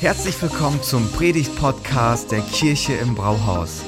[0.00, 3.82] Herzlich willkommen zum Predigt-Podcast der Kirche im Brauhaus.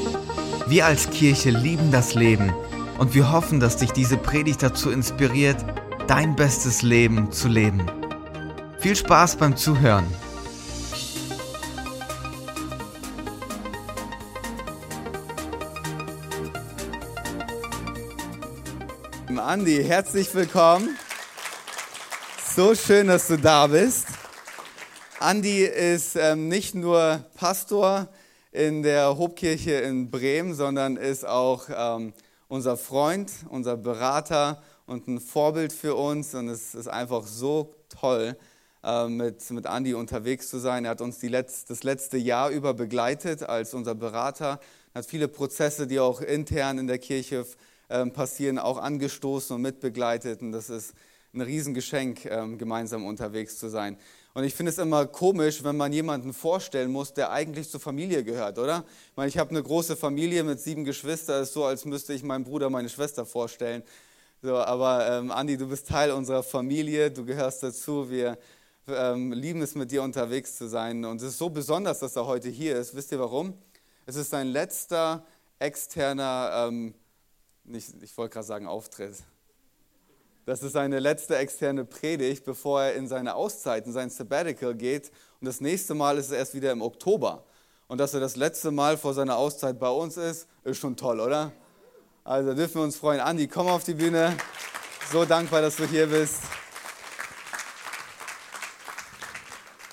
[0.67, 2.53] Wir als Kirche lieben das Leben
[2.99, 5.57] und wir hoffen, dass dich diese Predigt dazu inspiriert,
[6.09, 7.91] dein bestes Leben zu leben.
[8.79, 10.05] Viel Spaß beim Zuhören.
[19.35, 20.91] Andi, herzlich willkommen.
[22.55, 24.12] So schön, dass du da bist.
[25.23, 28.09] Andi ist ähm, nicht nur Pastor
[28.51, 32.13] in der Hobkirche in Bremen, sondern ist auch ähm,
[32.49, 36.35] unser Freund, unser Berater und ein Vorbild für uns.
[36.35, 38.37] Und es ist einfach so toll,
[38.83, 40.85] äh, mit, mit Andi unterwegs zu sein.
[40.85, 44.59] Er hat uns Letz-, das letzte Jahr über begleitet als unser Berater,
[44.93, 47.47] Er hat viele Prozesse, die auch intern in der Kirche
[47.89, 50.43] äh, passieren, auch angestoßen und mitbegleitet.
[50.43, 50.95] Und das ist
[51.33, 53.97] ein Riesengeschenk, äh, gemeinsam unterwegs zu sein.
[54.35, 58.25] Und ich finde es immer komisch, wenn man jemanden vorstellen muss, der eigentlich zur Familie
[58.25, 58.85] gehört, oder?
[59.11, 62.23] Ich meine, ich habe eine große Familie mit sieben Geschwistern, ist so, als müsste ich
[62.23, 63.83] meinen Bruder, meine Schwester vorstellen.
[64.41, 68.11] So, aber ähm, Andi, du bist Teil unserer Familie, du gehörst dazu.
[68.11, 68.39] Wir
[68.89, 71.05] ähm, lieben es, mit dir unterwegs zu sein.
[71.05, 72.95] Und es ist so besonders, dass er heute hier ist.
[72.95, 73.55] Wisst ihr warum?
[74.07, 75.25] Es ist sein letzter
[75.59, 76.95] externer, ähm,
[77.65, 79.15] nicht, ich wollte gerade sagen Auftritt.
[80.45, 85.13] Das ist seine letzte externe Predigt, bevor er in seine Auszeit, in sein Sabbatical geht.
[85.41, 87.45] Und das nächste Mal ist es erst wieder im Oktober.
[87.87, 91.21] Und dass er das letzte Mal vor seiner Auszeit bei uns ist, ist schon toll,
[91.21, 91.53] oder?
[92.25, 93.21] Also dürfen wir uns freuen.
[93.21, 94.37] Andi, komm auf die Bühne.
[95.13, 96.41] So dankbar, dass du hier bist.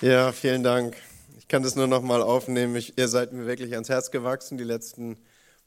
[0.00, 0.96] Ja, vielen Dank.
[1.38, 2.74] Ich kann das nur noch mal aufnehmen.
[2.74, 5.16] Ich, ihr seid mir wirklich ans Herz gewachsen die letzten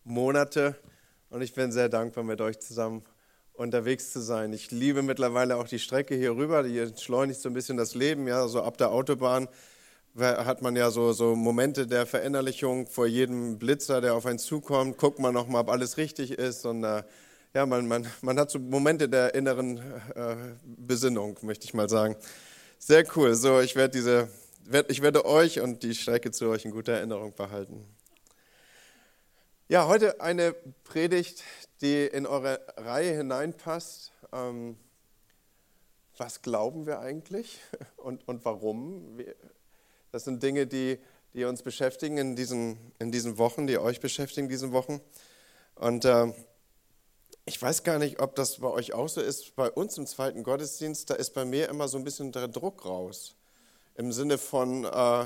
[0.04, 0.76] Monate
[1.30, 3.04] und ich bin sehr dankbar, mit euch zusammen
[3.54, 4.52] unterwegs zu sein.
[4.54, 8.28] Ich liebe mittlerweile auch die Strecke hier rüber, die entschleunigt so ein bisschen das Leben.
[8.28, 9.48] Ja, so ab der Autobahn
[10.16, 14.98] hat man ja so, so Momente der Verinnerlichung vor jedem Blitzer, der auf einen zukommt.
[14.98, 16.66] Guckt man nochmal, ob alles richtig ist.
[16.66, 17.04] Und äh,
[17.54, 19.78] ja, man, man, man hat so Momente der inneren
[20.16, 22.16] äh, Besinnung, möchte ich mal sagen.
[22.78, 23.34] Sehr cool.
[23.34, 24.28] So, ich werde diese,
[24.88, 27.86] ich werde euch und die Strecke zu euch in guter Erinnerung behalten.
[29.70, 30.54] Ja, heute eine
[30.84, 31.44] Predigt,
[31.84, 34.14] die in eure Reihe hineinpasst.
[34.32, 34.78] Ähm,
[36.18, 37.60] was glauben wir eigentlich
[37.98, 39.20] und, und warum?
[40.12, 40.98] Das sind Dinge, die,
[41.34, 45.02] die uns beschäftigen in diesen, in diesen Wochen, die euch beschäftigen in diesen Wochen.
[45.76, 46.32] Und äh,
[47.46, 49.54] ich weiß gar nicht, ob das bei euch auch so ist.
[49.58, 52.86] Bei uns im zweiten Gottesdienst, da ist bei mir immer so ein bisschen der Druck
[52.86, 53.36] raus.
[53.96, 55.26] Im Sinne von, äh,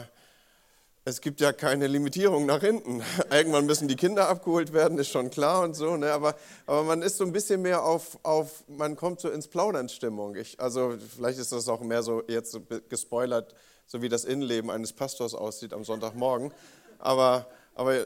[1.07, 3.01] es gibt ja keine Limitierung nach hinten.
[3.31, 5.95] Irgendwann müssen die Kinder abgeholt werden, ist schon klar und so.
[5.95, 6.11] Ne?
[6.11, 6.35] Aber,
[6.65, 10.35] aber man ist so ein bisschen mehr auf, auf man kommt so ins Plaudern-Stimmung.
[10.57, 12.59] also vielleicht ist das auch mehr so jetzt
[12.89, 16.51] gespoilert, so wie das Innenleben eines Pastors aussieht am Sonntagmorgen.
[16.99, 18.05] Aber, aber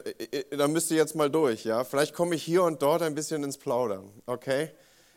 [0.56, 1.64] da müsst ihr jetzt mal durch.
[1.64, 1.82] Ja?
[1.82, 4.12] Vielleicht komme ich hier und dort ein bisschen ins Plaudern.
[4.26, 4.70] Okay?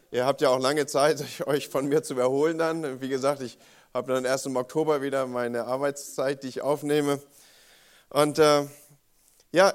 [0.10, 3.00] Ihr habt ja auch lange Zeit, euch von mir zu erholen dann.
[3.00, 3.60] Wie gesagt, ich
[3.94, 7.20] habe dann erst im Oktober wieder meine Arbeitszeit, die ich aufnehme.
[8.10, 8.66] Und äh,
[9.52, 9.74] ja,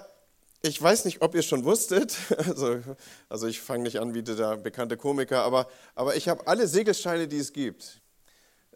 [0.63, 2.81] ich weiß nicht, ob ihr schon wusstet, also,
[3.29, 7.29] also ich fange nicht an wie der bekannte Komiker, aber, aber ich habe alle Segelscheine,
[7.29, 8.01] die es gibt.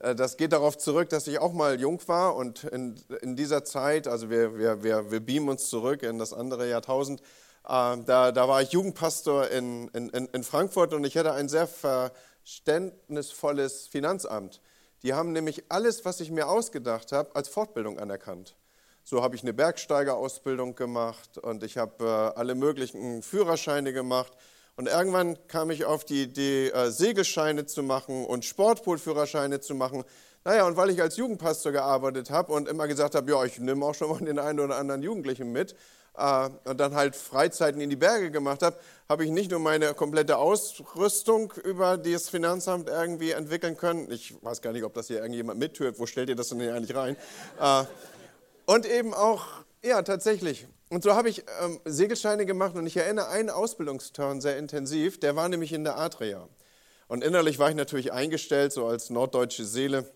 [0.01, 3.65] Äh, das geht darauf zurück, dass ich auch mal jung war und in, in dieser
[3.65, 7.25] Zeit, also wir, wir, wir, wir beamen uns zurück in das andere Jahrtausend, äh,
[7.65, 13.89] da, da war ich Jugendpastor in, in, in Frankfurt und ich hatte ein sehr verständnisvolles
[13.89, 14.61] Finanzamt.
[15.03, 18.57] Die haben nämlich alles, was ich mir ausgedacht habe, als Fortbildung anerkannt.
[19.07, 24.33] So habe ich eine Bergsteigerausbildung gemacht und ich habe äh, alle möglichen Führerscheine gemacht.
[24.77, 30.05] Und irgendwann kam ich auf die Idee, äh, Segelscheine zu machen und Sportpoolführerscheine zu machen.
[30.43, 33.85] Naja, und weil ich als Jugendpastor gearbeitet habe und immer gesagt habe, ja, ich nehme
[33.85, 35.77] auch schon mal den einen oder anderen Jugendlichen mit
[36.17, 39.93] äh, und dann halt Freizeiten in die Berge gemacht habe, habe ich nicht nur meine
[39.93, 44.11] komplette Ausrüstung über das Finanzamt irgendwie entwickeln können.
[44.11, 45.99] Ich weiß gar nicht, ob das hier irgendjemand mithört.
[45.99, 47.19] Wo stellt ihr das denn hier eigentlich rein?
[48.67, 49.47] Und eben auch,
[49.83, 50.67] ja, tatsächlich.
[50.89, 55.37] Und so habe ich ähm, Segelscheine gemacht und ich erinnere einen Ausbildungsturn sehr intensiv, der
[55.37, 56.49] war nämlich in der Adria.
[57.09, 60.11] Und innerlich war ich natürlich eingestellt, so als norddeutsche Seele.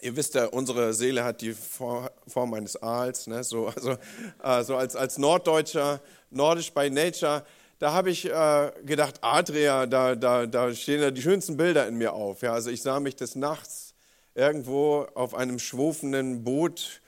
[0.00, 3.44] Ihr wisst ja, unsere Seele hat die Form eines Aals, ne?
[3.44, 3.96] so, also,
[4.42, 6.00] äh, so als, als Norddeutscher,
[6.30, 7.44] nordisch by nature.
[7.78, 11.96] Da habe ich äh, gedacht, Adria, da, da, da stehen ja die schönsten Bilder in
[11.96, 12.42] mir auf.
[12.42, 12.52] Ja?
[12.52, 13.94] Also ich sah mich des Nachts
[14.34, 17.02] irgendwo auf einem schwufenden Boot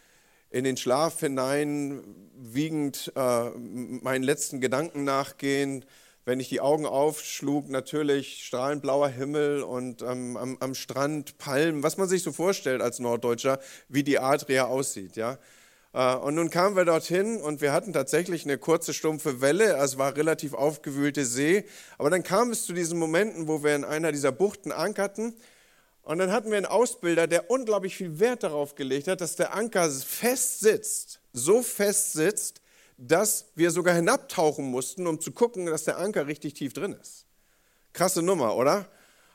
[0.50, 2.02] in den Schlaf hinein
[2.34, 5.84] wiegend äh, meinen letzten Gedanken nachgehen,
[6.24, 11.84] wenn ich die Augen aufschlug, natürlich strahlend blauer Himmel und ähm, am, am, Strand Palmen,
[11.84, 15.16] was man sich so vorstellt als Norddeutscher, wie die Adria aussieht.
[15.16, 15.38] Ja?
[15.92, 19.76] Äh, und nun kamen wir dorthin und wir hatten tatsächlich eine kurze, stumpfe Welle.
[19.76, 21.64] Es war relativ aufgewühlte See.
[21.96, 25.36] Aber dann kam es zu diesen Momenten, wo wir in einer dieser Buchten ankerten.
[26.06, 29.52] Und dann hatten wir einen Ausbilder, der unglaublich viel Wert darauf gelegt hat, dass der
[29.52, 32.60] Anker fest sitzt, so fest sitzt,
[32.96, 37.26] dass wir sogar hinabtauchen mussten, um zu gucken, dass der Anker richtig tief drin ist.
[37.92, 38.86] Krasse Nummer, oder?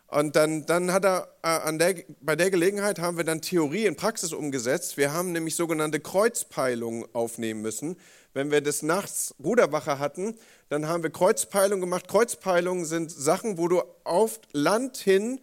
[0.07, 3.97] Und dann, dann hat er äh, der, bei der Gelegenheit haben wir dann Theorie in
[3.97, 4.95] Praxis umgesetzt.
[4.95, 7.97] Wir haben nämlich sogenannte Kreuzpeilungen aufnehmen müssen.
[8.33, 10.37] Wenn wir des Nachts Ruderwache hatten,
[10.69, 12.07] dann haben wir Kreuzpeilungen gemacht.
[12.07, 15.41] Kreuzpeilungen sind Sachen, wo du auf Land hin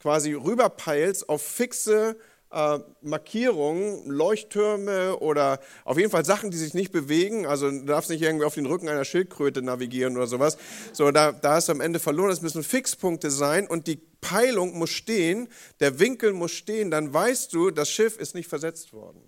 [0.00, 2.16] quasi rüberpeilst auf fixe
[2.50, 7.46] äh, Markierungen, Leuchttürme oder auf jeden Fall Sachen, die sich nicht bewegen.
[7.46, 10.56] Also du darfst nicht irgendwie auf den Rücken einer Schildkröte navigieren oder sowas.
[10.92, 12.30] So, da, da hast du am Ende verloren.
[12.30, 15.48] Das müssen Fixpunkte sein und die Peilung muss stehen,
[15.80, 16.90] der Winkel muss stehen.
[16.90, 19.22] Dann weißt du, das Schiff ist nicht versetzt worden.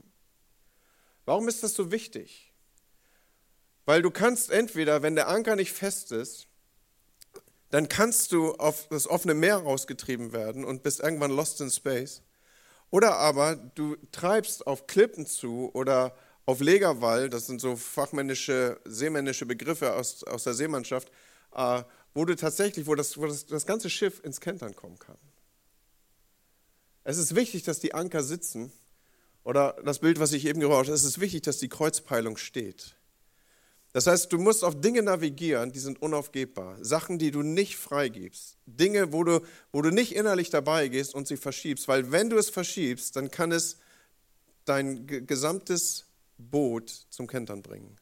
[1.27, 2.53] Warum ist das so wichtig?
[3.85, 6.47] Weil du kannst entweder, wenn der Anker nicht fest ist,
[7.71, 12.23] dann kannst du auf das offene Meer rausgetrieben werden und bist irgendwann lost in space.
[12.91, 16.15] Oder aber du treibst auf Klippen zu oder
[16.47, 21.13] auf Legerwall, das sind so fachmännische, seemännische Begriffe aus, aus der Seemannschaft,
[21.55, 21.83] äh,
[22.13, 25.19] wo du tatsächlich, wo, das, wo das, das ganze Schiff ins Kentern kommen kann.
[27.05, 28.73] Es ist wichtig, dass die Anker sitzen.
[29.43, 32.97] Oder das Bild, was ich eben gebraucht habe, es ist wichtig, dass die Kreuzpeilung steht.
[33.93, 36.77] Das heißt, du musst auf Dinge navigieren, die sind unaufgebbar.
[36.81, 38.57] Sachen, die du nicht freigibst.
[38.67, 39.41] Dinge, wo du,
[39.73, 41.89] wo du nicht innerlich dabei gehst und sie verschiebst.
[41.89, 43.79] Weil wenn du es verschiebst, dann kann es
[44.65, 46.07] dein gesamtes
[46.39, 47.97] Boot zum Kentern bringen.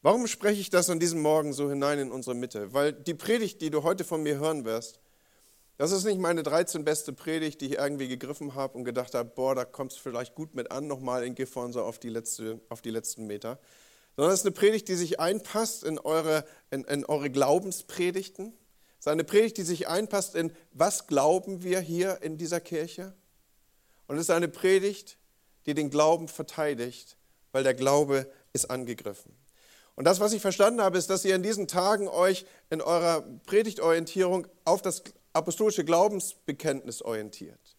[0.00, 2.72] Warum spreche ich das an diesem Morgen so hinein in unsere Mitte?
[2.72, 5.00] Weil die Predigt, die du heute von mir hören wirst,
[5.76, 9.30] das ist nicht meine 13 beste Predigt, die ich irgendwie gegriffen habe und gedacht habe,
[9.34, 12.80] boah, da kommt es vielleicht gut mit an, nochmal in Gifhorn auf die, letzte, auf
[12.80, 13.60] die letzten Meter
[14.18, 18.52] sondern es ist eine Predigt, die sich einpasst in eure, in, in eure Glaubenspredigten.
[18.98, 23.14] Es ist eine Predigt, die sich einpasst in, was glauben wir hier in dieser Kirche?
[24.08, 25.18] Und es ist eine Predigt,
[25.66, 27.16] die den Glauben verteidigt,
[27.52, 29.36] weil der Glaube ist angegriffen.
[29.94, 33.24] Und das, was ich verstanden habe, ist, dass ihr in diesen Tagen euch in eurer
[33.46, 37.76] Predigtorientierung auf das apostolische Glaubensbekenntnis orientiert.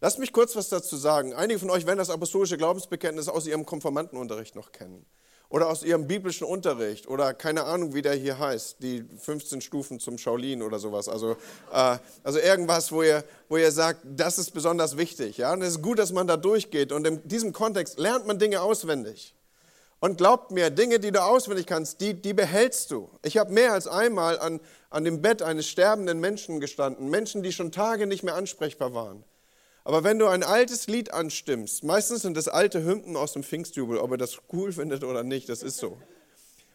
[0.00, 1.34] Lasst mich kurz was dazu sagen.
[1.34, 5.04] Einige von euch werden das apostolische Glaubensbekenntnis aus ihrem Konformantenunterricht noch kennen
[5.50, 9.98] oder aus ihrem biblischen Unterricht oder keine Ahnung, wie der hier heißt, die 15 Stufen
[9.98, 11.08] zum Shaolin oder sowas.
[11.08, 11.32] Also,
[11.72, 15.38] äh, also irgendwas, wo ihr, wo ihr sagt, das ist besonders wichtig.
[15.38, 15.52] Ja?
[15.52, 16.92] Und es ist gut, dass man da durchgeht.
[16.92, 19.34] Und in diesem Kontext lernt man Dinge auswendig.
[19.98, 23.10] Und glaubt mir, Dinge, die du auswendig kannst, die, die behältst du.
[23.22, 27.10] Ich habe mehr als einmal an, an dem Bett eines sterbenden Menschen gestanden.
[27.10, 29.24] Menschen, die schon Tage nicht mehr ansprechbar waren.
[29.84, 33.98] Aber wenn du ein altes Lied anstimmst, meistens sind das alte Hymnen aus dem Pfingstjubel,
[33.98, 35.98] ob ihr das cool findet oder nicht, das ist so.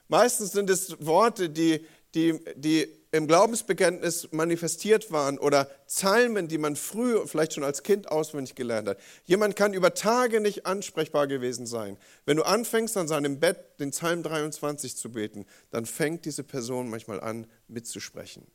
[0.07, 6.75] Meistens sind es Worte, die, die, die im Glaubensbekenntnis manifestiert waren oder Psalmen, die man
[6.75, 8.98] früh, vielleicht schon als Kind auswendig gelernt hat.
[9.24, 11.98] Jemand kann über Tage nicht ansprechbar gewesen sein.
[12.25, 16.90] Wenn du anfängst, an seinem Bett den Psalm 23 zu beten, dann fängt diese Person
[16.90, 18.46] manchmal an, mitzusprechen.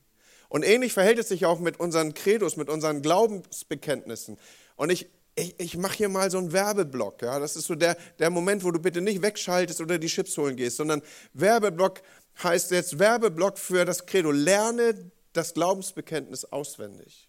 [0.50, 4.36] Und ähnlich verhält es sich auch mit unseren Credos, mit unseren Glaubensbekenntnissen.
[4.74, 7.22] Und ich, ich, ich mache hier mal so einen Werbeblock.
[7.22, 7.38] Ja?
[7.38, 10.56] Das ist so der, der Moment, wo du bitte nicht wegschaltest oder die Chips holen
[10.56, 11.02] gehst, sondern
[11.34, 12.02] Werbeblock
[12.42, 14.32] heißt jetzt Werbeblock für das Credo.
[14.32, 17.28] Lerne das Glaubensbekenntnis auswendig.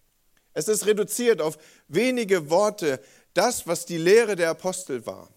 [0.55, 2.99] Es ist reduziert auf wenige Worte,
[3.35, 5.29] das, was die Lehre der Apostel war.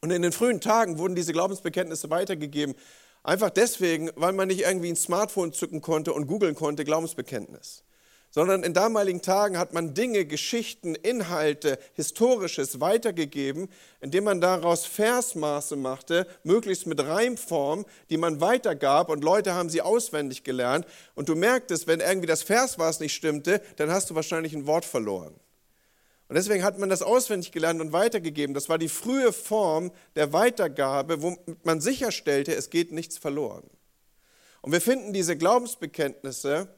[0.00, 2.76] Und in den frühen Tagen wurden diese Glaubensbekenntnisse weitergegeben
[3.22, 7.84] Einfach deswegen, weil man nicht irgendwie ein Smartphone zücken konnte und googeln konnte, Glaubensbekenntnis.
[8.30, 13.68] Sondern in damaligen Tagen hat man Dinge, Geschichten, Inhalte, Historisches weitergegeben,
[14.00, 19.80] indem man daraus Versmaße machte, möglichst mit Reimform, die man weitergab und Leute haben sie
[19.80, 20.86] auswendig gelernt.
[21.14, 24.84] Und du merktest, wenn irgendwie das Versmaß nicht stimmte, dann hast du wahrscheinlich ein Wort
[24.84, 25.34] verloren.
[26.28, 28.54] Und deswegen hat man das auswendig gelernt und weitergegeben.
[28.54, 33.64] Das war die frühe Form der Weitergabe, wo man sicherstellte, es geht nichts verloren.
[34.60, 36.68] Und wir finden diese Glaubensbekenntnisse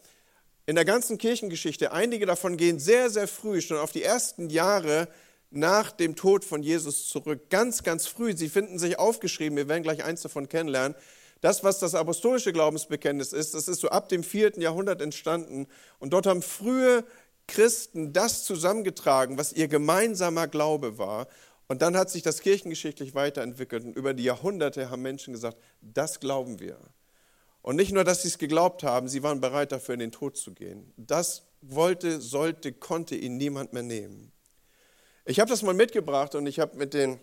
[0.67, 1.91] in der ganzen Kirchengeschichte.
[1.91, 5.09] Einige davon gehen sehr, sehr früh, schon auf die ersten Jahre
[5.51, 7.51] nach dem Tod von Jesus zurück.
[7.51, 8.37] Ganz, ganz früh.
[8.37, 9.57] Sie finden sich aufgeschrieben.
[9.57, 10.97] Wir werden gleich eins davon kennenlernen.
[11.41, 15.67] Das, was das apostolische Glaubensbekenntnis ist, das ist so ab dem vierten Jahrhundert entstanden.
[15.99, 17.05] Und dort haben frühe
[17.51, 21.27] Christen das zusammengetragen, was ihr gemeinsamer Glaube war.
[21.69, 26.21] Und dann hat sich das kirchengeschichtlich weiterentwickelt und über die Jahrhunderte haben Menschen gesagt, das
[26.21, 26.79] glauben wir.
[27.63, 30.37] Und nicht nur, dass sie es geglaubt haben, sie waren bereit dafür in den Tod
[30.37, 30.93] zu gehen.
[30.97, 34.33] Das wollte, sollte, konnte ihnen niemand mehr nehmen.
[35.25, 37.21] Ich habe das mal mitgebracht und ich habe mit den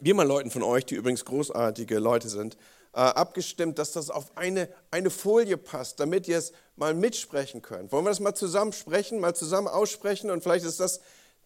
[0.00, 2.56] Biermann-Leuten von euch, die übrigens großartige Leute sind,
[2.92, 7.92] abgestimmt, dass das auf eine, eine Folie passt, damit ihr es mal mitsprechen könnt.
[7.92, 11.00] Wollen wir das mal zusammen sprechen, mal zusammen aussprechen und vielleicht ist das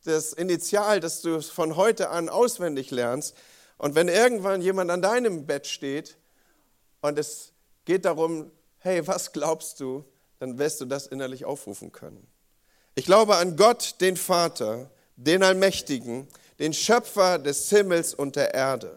[0.04, 3.34] das Initial, dass du es von heute an auswendig lernst.
[3.78, 6.16] Und wenn irgendwann jemand an deinem Bett steht
[7.00, 7.52] und es
[7.84, 10.04] geht darum, hey, was glaubst du,
[10.38, 12.26] dann wirst du das innerlich aufrufen können.
[12.94, 18.96] Ich glaube an Gott, den Vater, den Allmächtigen, den Schöpfer des Himmels und der Erde.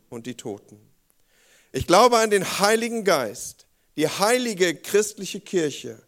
[0.11, 0.79] und die Toten.
[1.71, 3.65] Ich glaube an den Heiligen Geist,
[3.95, 6.01] die heilige christliche Kirche,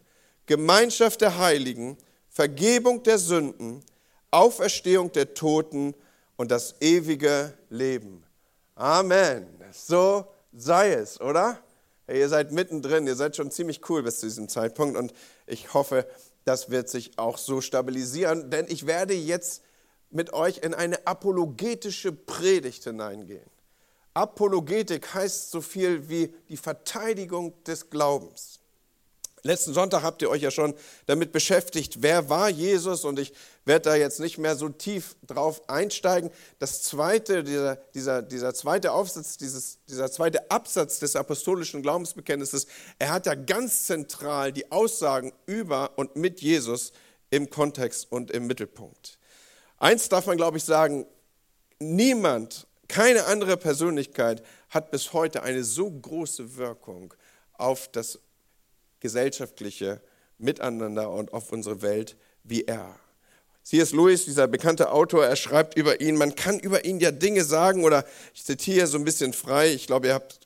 [0.46, 1.96] Gemeinschaft der Heiligen,
[2.28, 3.82] Vergebung der Sünden,
[4.30, 5.94] Auferstehung der Toten
[6.36, 8.24] und das ewige Leben.
[8.74, 9.46] Amen.
[9.72, 11.58] So sei es, oder?
[12.06, 15.14] Hey, ihr seid mittendrin, ihr seid schon ziemlich cool bis zu diesem Zeitpunkt und
[15.46, 16.06] ich hoffe,
[16.44, 19.62] das wird sich auch so stabilisieren, denn ich werde jetzt
[20.10, 23.53] mit euch in eine apologetische Predigt hineingehen.
[24.14, 28.60] Apologetik heißt so viel wie die Verteidigung des Glaubens.
[29.46, 30.72] Letzten Sonntag habt ihr euch ja schon
[31.04, 33.34] damit beschäftigt, wer war Jesus und ich
[33.66, 36.30] werde da jetzt nicht mehr so tief drauf einsteigen.
[36.58, 42.66] Das zweite, dieser, dieser, dieser zweite Aufsatz, dieses, dieser zweite Absatz des apostolischen Glaubensbekenntnisses,
[42.98, 46.92] er hat ja ganz zentral die Aussagen über und mit Jesus
[47.28, 49.18] im Kontext und im Mittelpunkt.
[49.76, 51.04] Eins darf man, glaube ich, sagen,
[51.78, 57.14] niemand, keine andere Persönlichkeit hat bis heute eine so große Wirkung
[57.54, 58.18] auf das
[59.00, 60.00] gesellschaftliche
[60.38, 62.98] Miteinander und auf unsere Welt wie er.
[63.62, 63.92] C.S.
[63.92, 67.84] Lewis, dieser bekannte Autor, er schreibt über ihn, man kann über ihn ja Dinge sagen
[67.84, 70.40] oder ich zitiere so ein bisschen frei, ich glaube, ihr habt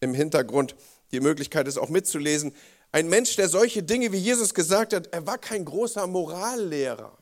[0.00, 0.74] im Hintergrund
[1.12, 2.54] die Möglichkeit, es auch mitzulesen.
[2.90, 7.16] Ein Mensch, der solche Dinge wie Jesus gesagt hat, er war kein großer Morallehrer,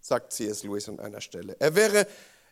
[0.00, 0.62] sagt C.S.
[0.62, 1.56] Lewis an einer Stelle.
[1.58, 2.06] Er wäre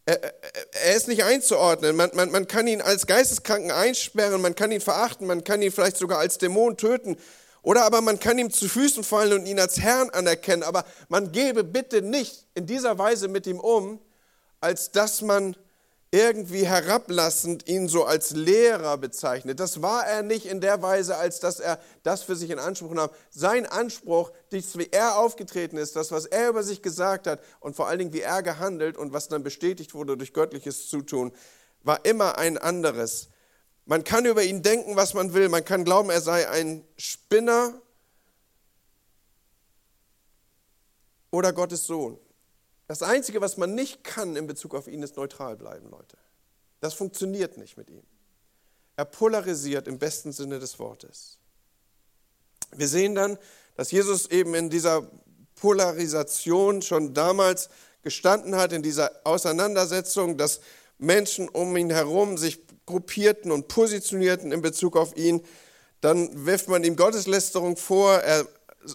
[0.09, 0.35] er,
[0.73, 1.95] er, ist nicht einzuordnen.
[1.95, 5.71] Man, man, man kann ihn als Geisteskranken einsperren, man kann ihn verachten, man kann ihn
[5.71, 7.19] vielleicht sogar als Dämon töten.
[7.61, 11.33] Oder aber man kann ihm zu Füßen fallen und ihn als Herrn anerkennen, aber man
[11.33, 14.01] gebe bitte nicht in dieser Weise mit ihm um,
[14.61, 15.55] als dass man
[16.11, 19.61] irgendwie herablassend ihn so als Lehrer bezeichnet.
[19.61, 22.93] Das war er nicht in der Weise, als dass er das für sich in Anspruch
[22.93, 23.11] nahm.
[23.31, 27.89] Sein Anspruch, wie er aufgetreten ist, das, was er über sich gesagt hat und vor
[27.89, 31.33] allen Dingen, wie er gehandelt und was dann bestätigt wurde durch göttliches Zutun,
[31.83, 33.29] war immer ein anderes.
[33.85, 35.49] Man kann über ihn denken, was man will.
[35.49, 37.81] Man kann glauben, er sei ein Spinner
[41.31, 42.19] oder Gottes Sohn.
[42.89, 46.17] Das Einzige, was man nicht kann in Bezug auf ihn, ist neutral bleiben, Leute.
[46.81, 48.03] Das funktioniert nicht mit ihm.
[48.97, 51.39] Er polarisiert im besten Sinne des Wortes.
[52.75, 53.39] Wir sehen dann,
[53.77, 55.09] dass Jesus eben in dieser
[55.55, 57.69] Polarisation schon damals
[58.03, 60.61] gestanden hat, in dieser Auseinandersetzung, dass
[60.99, 65.45] Menschen um ihn herum sich gruppierten und positionierten in Bezug auf ihn.
[66.01, 68.47] Dann wirft man ihm Gotteslästerung vor, er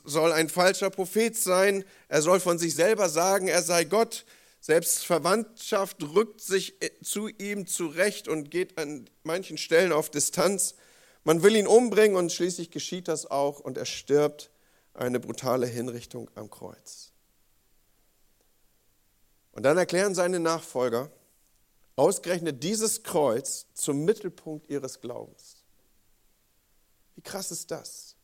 [0.04, 4.26] soll ein falscher Prophet sein, er soll von sich selber sagen, er sei Gott.
[4.60, 10.76] Selbst Verwandtschaft rückt sich zu ihm zurecht und geht an manchen Stellen auf Distanz.
[11.26, 14.52] Man will ihn umbringen und schließlich geschieht das auch und er stirbt
[14.94, 17.12] eine brutale Hinrichtung am Kreuz.
[19.52, 21.12] Und dann erklären seine Nachfolger,
[21.96, 25.64] ausgerechnet dieses Kreuz zum Mittelpunkt ihres Glaubens.
[27.16, 28.16] Wie krass ist das?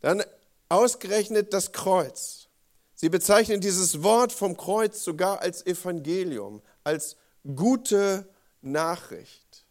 [0.00, 0.22] Dann
[0.70, 2.48] ausgerechnet das Kreuz.
[2.94, 7.16] Sie bezeichnen dieses Wort vom Kreuz sogar als Evangelium, als
[7.56, 8.28] gute
[8.62, 9.66] Nachricht.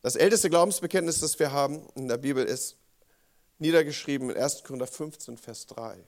[0.00, 2.76] Das älteste Glaubensbekenntnis, das wir haben in der Bibel, ist
[3.58, 4.64] niedergeschrieben in 1.
[4.64, 5.98] Korinther 15, Vers 3.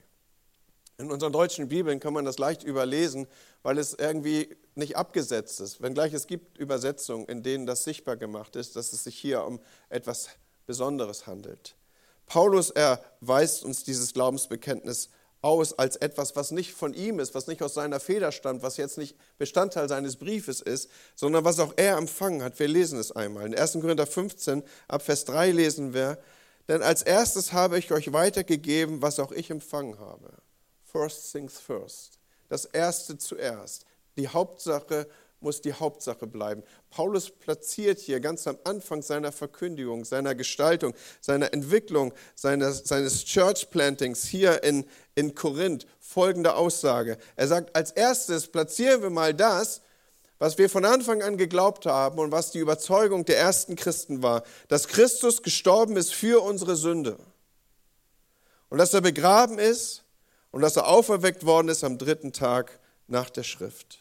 [0.97, 3.27] In unseren deutschen Bibeln kann man das leicht überlesen,
[3.63, 5.81] weil es irgendwie nicht abgesetzt ist.
[5.81, 9.59] Wenngleich es gibt Übersetzungen, in denen das sichtbar gemacht ist, dass es sich hier um
[9.89, 10.29] etwas
[10.65, 11.75] Besonderes handelt.
[12.25, 15.09] Paulus erweist uns dieses Glaubensbekenntnis
[15.41, 18.77] aus als etwas, was nicht von ihm ist, was nicht aus seiner Feder stammt, was
[18.77, 22.59] jetzt nicht Bestandteil seines Briefes ist, sondern was auch er empfangen hat.
[22.59, 23.47] Wir lesen es einmal.
[23.47, 23.73] In 1.
[23.73, 26.19] Korinther 15, ab Vers 3 lesen wir,
[26.67, 30.31] denn als erstes habe ich euch weitergegeben, was auch ich empfangen habe.
[30.83, 32.19] First things first.
[32.49, 33.85] Das Erste zuerst.
[34.21, 35.07] Die Hauptsache
[35.39, 36.61] muss die Hauptsache bleiben.
[36.91, 43.71] Paulus platziert hier ganz am Anfang seiner Verkündigung, seiner Gestaltung, seiner Entwicklung, seines, seines Church
[43.71, 44.85] Plantings hier in,
[45.15, 47.17] in Korinth folgende Aussage.
[47.35, 49.81] Er sagt, als erstes platzieren wir mal das,
[50.37, 54.43] was wir von Anfang an geglaubt haben und was die Überzeugung der ersten Christen war,
[54.67, 57.17] dass Christus gestorben ist für unsere Sünde
[58.69, 60.03] und dass er begraben ist
[60.51, 64.00] und dass er auferweckt worden ist am dritten Tag nach der Schrift.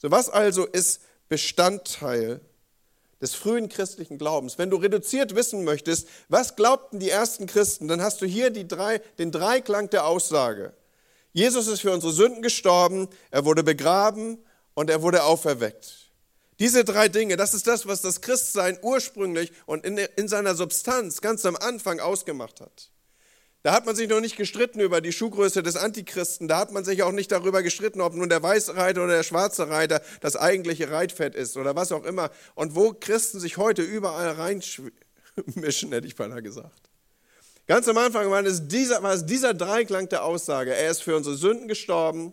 [0.00, 2.40] So was also ist Bestandteil
[3.20, 4.56] des frühen christlichen Glaubens?
[4.56, 8.66] Wenn du reduziert wissen möchtest, was glaubten die ersten Christen, dann hast du hier die
[8.66, 10.72] drei, den Dreiklang der Aussage.
[11.32, 14.38] Jesus ist für unsere Sünden gestorben, er wurde begraben
[14.74, 16.10] und er wurde auferweckt.
[16.58, 21.20] Diese drei Dinge, das ist das, was das Christsein ursprünglich und in, in seiner Substanz
[21.20, 22.90] ganz am Anfang ausgemacht hat.
[23.62, 26.48] Da hat man sich noch nicht gestritten über die Schuhgröße des Antichristen.
[26.48, 29.22] Da hat man sich auch nicht darüber gestritten, ob nun der weiße Reiter oder der
[29.22, 32.30] schwarze Reiter das eigentliche Reitfett ist oder was auch immer.
[32.54, 34.92] Und wo Christen sich heute überall reinmischen,
[35.92, 36.90] hätte ich beinahe gesagt.
[37.66, 40.74] Ganz am Anfang war es, dieser, war es dieser Dreiklang der Aussage.
[40.74, 42.32] Er ist für unsere Sünden gestorben,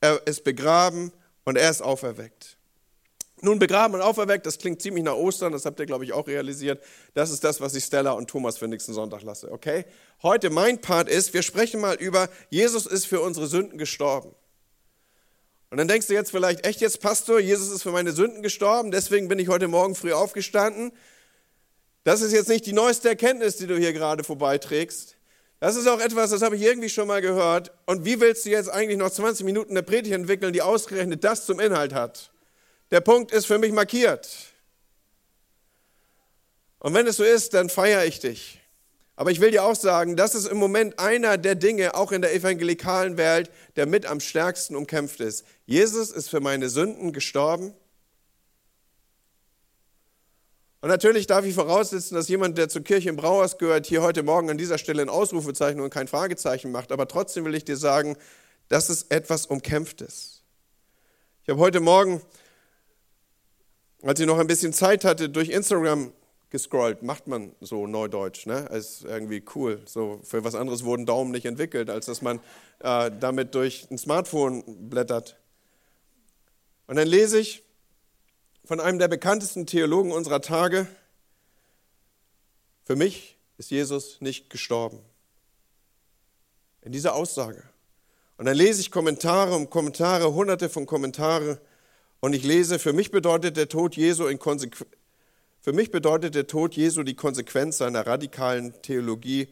[0.00, 1.12] er ist begraben
[1.44, 2.55] und er ist auferweckt.
[3.42, 6.26] Nun begraben und auferweckt, das klingt ziemlich nach Ostern, das habt ihr, glaube ich, auch
[6.26, 6.82] realisiert.
[7.12, 9.84] Das ist das, was ich Stella und Thomas für nächsten Sonntag lasse, okay?
[10.22, 14.34] Heute mein Part ist, wir sprechen mal über, Jesus ist für unsere Sünden gestorben.
[15.68, 18.90] Und dann denkst du jetzt vielleicht, echt jetzt, Pastor, Jesus ist für meine Sünden gestorben,
[18.90, 20.92] deswegen bin ich heute Morgen früh aufgestanden.
[22.04, 25.16] Das ist jetzt nicht die neueste Erkenntnis, die du hier gerade vorbeiträgst.
[25.60, 27.72] Das ist auch etwas, das habe ich irgendwie schon mal gehört.
[27.84, 31.44] Und wie willst du jetzt eigentlich noch 20 Minuten eine Predigt entwickeln, die ausgerechnet das
[31.44, 32.30] zum Inhalt hat?
[32.90, 34.28] Der Punkt ist für mich markiert.
[36.78, 38.60] Und wenn es so ist, dann feiere ich dich.
[39.16, 42.20] Aber ich will dir auch sagen, das ist im Moment einer der Dinge, auch in
[42.20, 45.44] der evangelikalen Welt, der mit am stärksten umkämpft ist.
[45.64, 47.72] Jesus ist für meine Sünden gestorben.
[50.82, 54.22] Und natürlich darf ich voraussetzen, dass jemand, der zur Kirche im Brauhaus gehört, hier heute
[54.22, 56.92] Morgen an dieser Stelle ein Ausrufezeichen und kein Fragezeichen macht.
[56.92, 58.16] Aber trotzdem will ich dir sagen,
[58.68, 60.42] das ist etwas Umkämpftes.
[61.42, 62.20] Ich habe heute Morgen
[64.08, 66.12] als ich noch ein bisschen Zeit hatte, durch Instagram
[66.50, 68.68] gescrollt, macht man so neudeutsch, ne?
[68.72, 69.82] Ist irgendwie cool.
[69.84, 72.40] So für was anderes wurden Daumen nicht entwickelt, als dass man
[72.80, 75.36] äh, damit durch ein Smartphone blättert.
[76.86, 77.64] Und dann lese ich
[78.64, 80.86] von einem der bekanntesten Theologen unserer Tage,
[82.84, 85.00] für mich ist Jesus nicht gestorben.
[86.82, 87.64] In dieser Aussage.
[88.38, 91.58] Und dann lese ich Kommentare um Kommentare, hunderte von Kommentaren
[92.20, 94.90] und ich lese, für mich bedeutet der Tod Jesu in Konsequenz,
[95.60, 99.48] für mich bedeutet der Tod Jesu die Konsequenz seiner radikalen Theologie,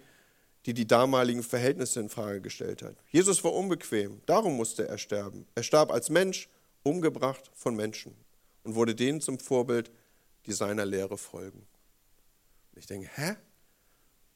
[0.65, 2.97] die die damaligen Verhältnisse in Frage gestellt hat.
[3.11, 5.47] Jesus war unbequem, darum musste er sterben.
[5.55, 6.49] Er starb als Mensch,
[6.85, 8.15] umgebracht von Menschen
[8.63, 9.91] und wurde denen zum Vorbild,
[10.47, 11.67] die seiner Lehre folgen.
[12.73, 13.37] Und ich denke, hä?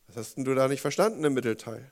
[0.09, 1.91] Was hast denn du da nicht verstanden im Mittelteil?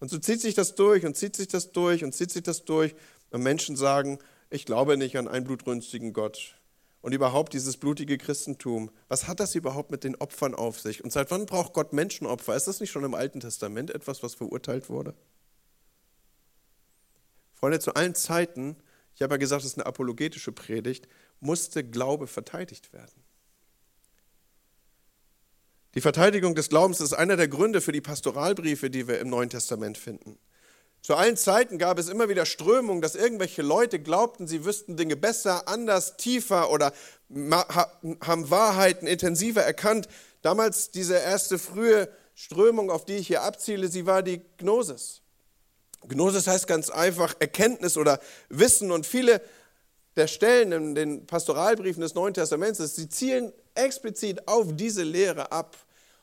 [0.00, 2.64] Und so zieht sich das durch und zieht sich das durch und zieht sich das
[2.64, 2.94] durch.
[3.30, 4.18] Und Menschen sagen,
[4.54, 6.56] ich glaube nicht an einen blutrünstigen Gott.
[7.00, 11.04] Und überhaupt dieses blutige Christentum, was hat das überhaupt mit den Opfern auf sich?
[11.04, 12.54] Und seit wann braucht Gott Menschenopfer?
[12.54, 15.14] Ist das nicht schon im Alten Testament etwas, was verurteilt wurde?
[17.52, 18.76] Freunde, zu allen Zeiten,
[19.14, 21.08] ich habe ja gesagt, es ist eine apologetische Predigt,
[21.40, 23.24] musste Glaube verteidigt werden.
[25.94, 29.50] Die Verteidigung des Glaubens ist einer der Gründe für die Pastoralbriefe, die wir im Neuen
[29.50, 30.38] Testament finden.
[31.04, 35.16] Zu allen Zeiten gab es immer wieder Strömungen, dass irgendwelche Leute glaubten, sie wüssten Dinge
[35.16, 36.94] besser, anders, tiefer oder
[37.28, 40.08] haben Wahrheiten intensiver erkannt.
[40.40, 45.20] Damals diese erste frühe Strömung, auf die ich hier abziele, sie war die Gnosis.
[46.08, 49.42] Gnosis heißt ganz einfach Erkenntnis oder Wissen und viele
[50.16, 55.76] der Stellen in den Pastoralbriefen des Neuen Testaments, sie zielen explizit auf diese Lehre ab.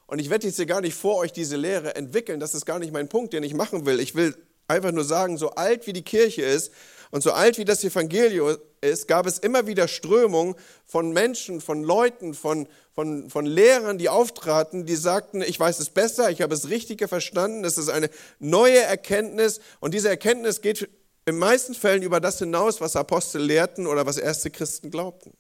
[0.08, 2.80] Und ich werde jetzt hier gar nicht vor euch diese Lehre entwickeln, das ist gar
[2.80, 4.00] nicht mein Punkt, den ich machen will.
[4.00, 4.36] Ich will
[4.72, 6.72] einfach nur sagen, so alt wie die Kirche ist
[7.12, 10.56] und so alt wie das Evangelium ist, gab es immer wieder Strömungen
[10.86, 15.90] von Menschen, von Leuten, von, von, von Lehrern, die auftraten, die sagten, ich weiß es
[15.90, 20.90] besser, ich habe es richtiger verstanden, es ist eine neue Erkenntnis und diese Erkenntnis geht
[21.26, 25.34] in meisten Fällen über das hinaus, was Apostel lehrten oder was erste Christen glaubten.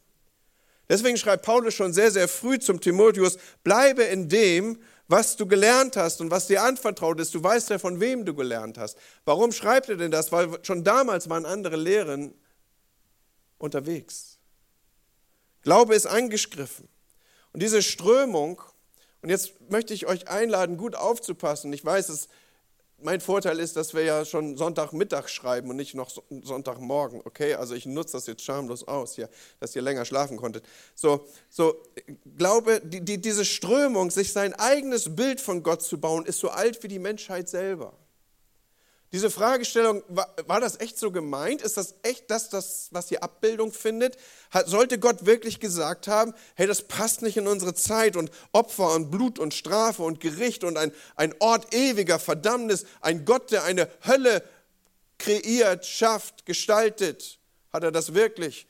[0.89, 4.77] Deswegen schreibt Paulus schon sehr, sehr früh zum Timotheus, bleibe in dem,
[5.11, 7.35] was du gelernt hast und was dir anvertraut ist.
[7.35, 8.97] Du weißt ja, von wem du gelernt hast.
[9.25, 10.31] Warum schreibt er denn das?
[10.31, 12.33] Weil schon damals waren andere Lehren
[13.57, 14.39] unterwegs.
[15.63, 16.87] Glaube ist angegriffen.
[17.51, 18.61] Und diese Strömung,
[19.21, 21.73] und jetzt möchte ich euch einladen, gut aufzupassen.
[21.73, 22.29] Ich weiß, es
[23.03, 26.09] mein Vorteil ist, dass wir ja schon Sonntagmittag schreiben und nicht noch
[26.43, 27.21] Sonntagmorgen.
[27.25, 30.65] Okay, also ich nutze das jetzt schamlos aus, hier, dass ihr länger schlafen konntet.
[30.95, 31.75] So, so
[32.37, 36.49] glaube, die, die, diese Strömung, sich sein eigenes Bild von Gott zu bauen, ist so
[36.49, 37.93] alt wie die Menschheit selber.
[39.11, 41.61] Diese Fragestellung, war, war, das echt so gemeint?
[41.61, 44.15] Ist das echt das, das, was hier Abbildung findet?
[44.51, 48.93] Hat, sollte Gott wirklich gesagt haben, hey, das passt nicht in unsere Zeit und Opfer
[48.93, 53.65] und Blut und Strafe und Gericht und ein, ein Ort ewiger Verdammnis, ein Gott, der
[53.65, 54.43] eine Hölle
[55.17, 57.37] kreiert, schafft, gestaltet?
[57.73, 58.65] Hat er das wirklich?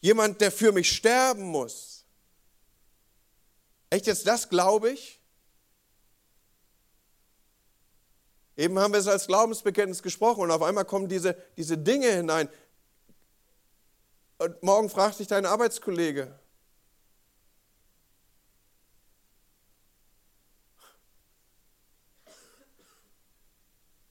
[0.00, 2.04] Jemand, der für mich sterben muss.
[3.90, 5.21] Echt jetzt das glaube ich?
[8.56, 12.48] Eben haben wir es als Glaubensbekenntnis gesprochen und auf einmal kommen diese, diese Dinge hinein.
[14.38, 16.38] Und morgen fragt dich dein Arbeitskollege.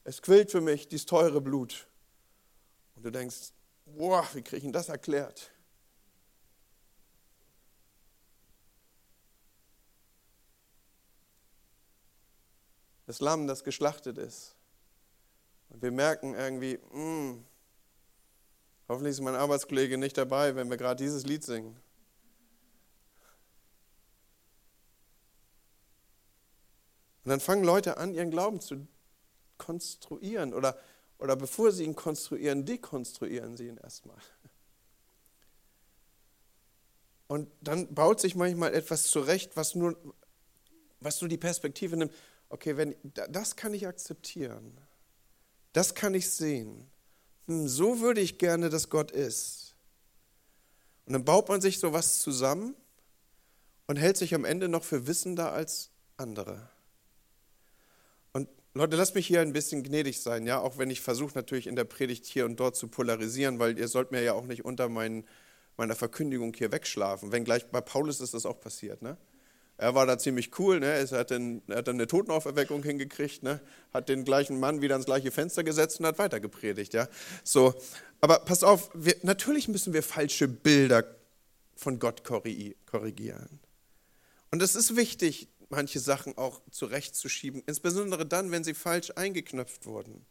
[0.03, 1.87] Es quillt für mich dieses teure Blut.
[2.95, 3.51] Und du denkst,
[3.85, 5.50] boah, wie kriege ich denn das erklärt?
[13.11, 14.55] Das Lamm, das geschlachtet ist.
[15.67, 17.45] Und wir merken irgendwie, mh, hm,
[18.87, 21.75] hoffentlich ist mein Arbeitskollege nicht dabei, wenn wir gerade dieses Lied singen.
[27.25, 28.87] Und dann fangen Leute an, ihren Glauben zu
[29.57, 30.79] konstruieren oder,
[31.19, 34.21] oder bevor sie ihn konstruieren, dekonstruieren sie ihn erstmal.
[37.27, 39.97] Und dann baut sich manchmal etwas zurecht, was nur,
[41.01, 42.13] was nur die Perspektive nimmt,
[42.51, 42.95] okay, wenn,
[43.29, 44.77] das kann ich akzeptieren,
[45.73, 46.89] das kann ich sehen,
[47.47, 49.75] hm, so würde ich gerne, dass Gott ist.
[51.05, 52.75] Und dann baut man sich sowas zusammen
[53.87, 56.69] und hält sich am Ende noch für wissender als andere.
[58.33, 61.67] Und Leute, lasst mich hier ein bisschen gnädig sein, ja, auch wenn ich versuche natürlich
[61.67, 64.63] in der Predigt hier und dort zu polarisieren, weil ihr sollt mir ja auch nicht
[64.63, 65.25] unter meinen,
[65.77, 67.31] meiner Verkündigung hier wegschlafen.
[67.31, 69.17] Wenngleich bei Paulus ist das auch passiert, ne?
[69.81, 70.85] Er war da ziemlich cool, ne?
[70.85, 73.59] er, hat den, er hat dann eine Totenauferweckung hingekriegt, ne?
[73.91, 76.93] hat den gleichen Mann wieder ans gleiche Fenster gesetzt und hat weiter gepredigt.
[76.93, 77.07] Ja?
[77.43, 77.73] So,
[78.19, 81.03] aber pass auf, wir, natürlich müssen wir falsche Bilder
[81.75, 83.59] von Gott korrigieren.
[84.51, 90.27] Und es ist wichtig, manche Sachen auch zurechtzuschieben, insbesondere dann, wenn sie falsch eingeknöpft wurden.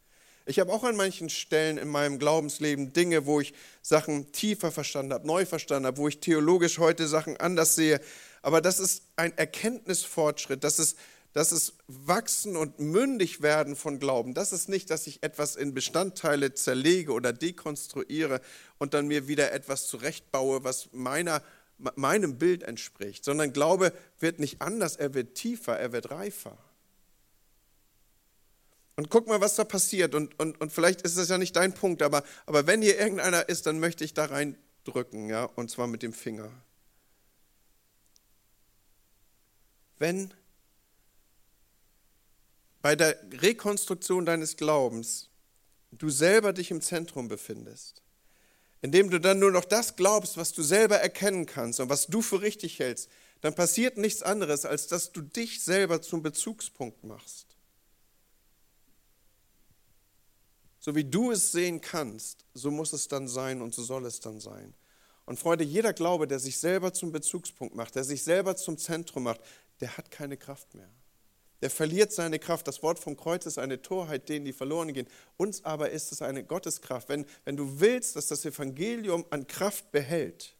[0.46, 5.12] Ich habe auch an manchen Stellen in meinem Glaubensleben Dinge, wo ich Sachen tiefer verstanden
[5.12, 8.00] habe, neu verstanden habe, wo ich theologisch heute Sachen anders sehe.
[8.42, 10.96] Aber das ist ein Erkenntnisfortschritt, das ist,
[11.32, 14.34] das ist Wachsen und mündig werden von Glauben.
[14.34, 18.40] Das ist nicht, dass ich etwas in Bestandteile zerlege oder dekonstruiere
[18.78, 21.42] und dann mir wieder etwas zurechtbaue, was meiner,
[21.94, 26.58] meinem Bild entspricht, sondern Glaube wird nicht anders, er wird tiefer, er wird reifer.
[28.96, 30.14] Und guck mal, was da passiert.
[30.14, 33.48] Und, und, und vielleicht ist das ja nicht dein Punkt, aber, aber wenn hier irgendeiner
[33.48, 36.50] ist, dann möchte ich da reindrücken, ja, und zwar mit dem Finger.
[40.00, 40.32] Wenn
[42.82, 45.28] bei der Rekonstruktion deines Glaubens
[45.92, 48.02] du selber dich im Zentrum befindest,
[48.80, 52.22] indem du dann nur noch das glaubst, was du selber erkennen kannst und was du
[52.22, 53.10] für richtig hältst,
[53.42, 57.46] dann passiert nichts anderes, als dass du dich selber zum Bezugspunkt machst.
[60.78, 64.20] So wie du es sehen kannst, so muss es dann sein und so soll es
[64.20, 64.74] dann sein.
[65.30, 69.22] Und Freunde, jeder Glaube, der sich selber zum Bezugspunkt macht, der sich selber zum Zentrum
[69.22, 69.40] macht,
[69.80, 70.90] der hat keine Kraft mehr.
[71.62, 72.66] Der verliert seine Kraft.
[72.68, 75.08] Das Wort vom Kreuz ist eine Torheit denen, die verloren gehen.
[75.36, 77.08] Uns aber ist es eine Gotteskraft.
[77.08, 80.54] Wenn, wenn du willst, dass das Evangelium an Kraft behält,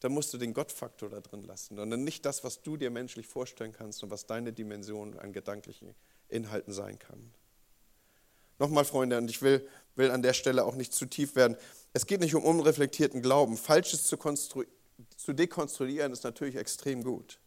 [0.00, 3.26] dann musst du den Gottfaktor da drin lassen und nicht das, was du dir menschlich
[3.26, 5.94] vorstellen kannst und was deine Dimension an gedanklichen
[6.28, 7.32] Inhalten sein kann.
[8.60, 11.56] Nochmal, Freunde, und ich will, will an der Stelle auch nicht zu tief werden.
[11.92, 13.56] Es geht nicht um unreflektierten Glauben.
[13.56, 14.16] Falsches zu,
[15.16, 17.38] zu dekonstruieren ist natürlich extrem gut.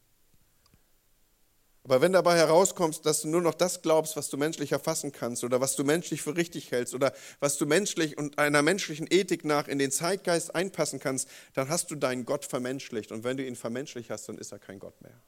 [1.84, 5.44] Aber wenn dabei herauskommt, dass du nur noch das glaubst, was du menschlich erfassen kannst
[5.44, 9.44] oder was du menschlich für richtig hältst oder was du menschlich und einer menschlichen Ethik
[9.46, 13.12] nach in den Zeitgeist einpassen kannst, dann hast du deinen Gott vermenschlicht.
[13.12, 15.20] Und wenn du ihn vermenschlicht hast, dann ist er kein Gott mehr.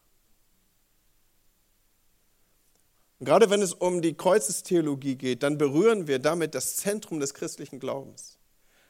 [3.18, 7.34] Und gerade wenn es um die Kreuzestheologie geht, dann berühren wir damit das Zentrum des
[7.34, 8.38] christlichen Glaubens.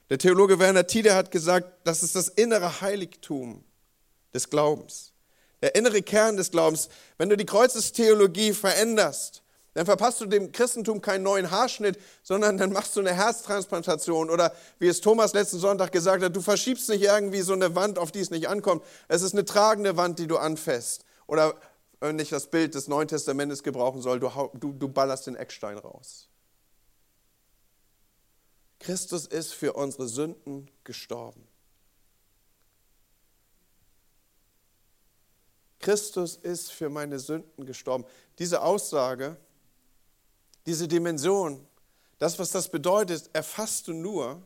[0.09, 3.63] Der Theologe Werner Tiede hat gesagt, das ist das innere Heiligtum
[4.33, 5.12] des Glaubens.
[5.63, 6.89] Der innere Kern des Glaubens.
[7.17, 9.43] Wenn du die Kreuzestheologie veränderst,
[9.75, 14.53] dann verpasst du dem Christentum keinen neuen Haarschnitt, sondern dann machst du eine Herztransplantation oder
[14.79, 18.11] wie es Thomas letzten Sonntag gesagt hat, du verschiebst nicht irgendwie so eine Wand, auf
[18.11, 18.83] die es nicht ankommt.
[19.07, 21.05] Es ist eine tragende Wand, die du anfasst.
[21.27, 21.55] Oder
[22.01, 25.77] wenn ich das Bild des Neuen Testamentes gebrauchen soll, du, du, du ballerst den Eckstein
[25.77, 26.27] raus.
[28.79, 31.47] Christus ist für unsere Sünden gestorben.
[35.83, 38.05] Christus ist für meine Sünden gestorben.
[38.39, 39.35] Diese Aussage,
[40.65, 41.65] diese Dimension,
[42.19, 44.41] das, was das bedeutet, erfasst du nur,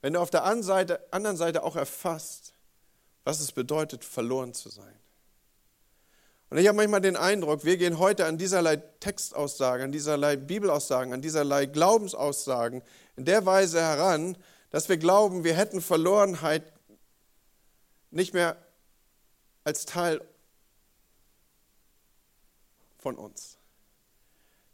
[0.00, 2.54] wenn du auf der anderen Seite, auch erfasst,
[3.24, 4.94] was es bedeutet, verloren zu sein.
[6.50, 11.12] Und ich habe manchmal den Eindruck, wir gehen heute an dieserlei Textaussagen, an dieserlei Bibelaussagen,
[11.12, 12.82] an dieserlei Glaubensaussagen
[13.16, 14.36] in der Weise heran,
[14.70, 16.62] dass wir glauben, wir hätten Verlorenheit
[18.12, 18.56] nicht mehr
[19.64, 20.20] als Teil
[22.98, 23.58] von uns.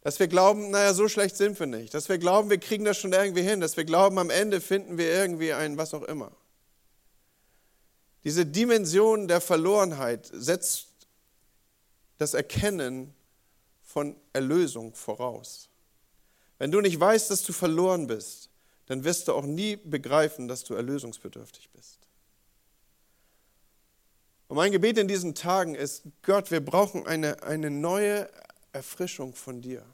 [0.02, 1.92] Dass wir glauben, naja, so schlecht sind wir nicht.
[1.94, 3.60] Dass wir glauben, wir kriegen das schon irgendwie hin.
[3.60, 6.32] Dass wir glauben, am Ende finden wir irgendwie ein was auch immer.
[8.24, 10.88] Diese Dimension der Verlorenheit setzt
[12.18, 13.14] das Erkennen
[13.82, 15.68] von Erlösung voraus.
[16.58, 18.50] Wenn du nicht weißt, dass du verloren bist,
[18.86, 21.99] dann wirst du auch nie begreifen, dass du erlösungsbedürftig bist.
[24.50, 28.28] Und mein Gebet in diesen Tagen ist, Gott, wir brauchen eine, eine neue
[28.72, 29.84] Erfrischung von dir.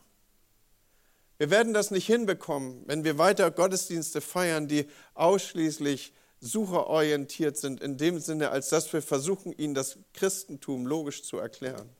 [1.36, 7.98] Wir werden das nicht hinbekommen, wenn wir weiter Gottesdienste feiern, die ausschließlich sucherorientiert sind, in
[7.98, 11.90] dem Sinne, als dass wir versuchen, ihnen das Christentum logisch zu erklären.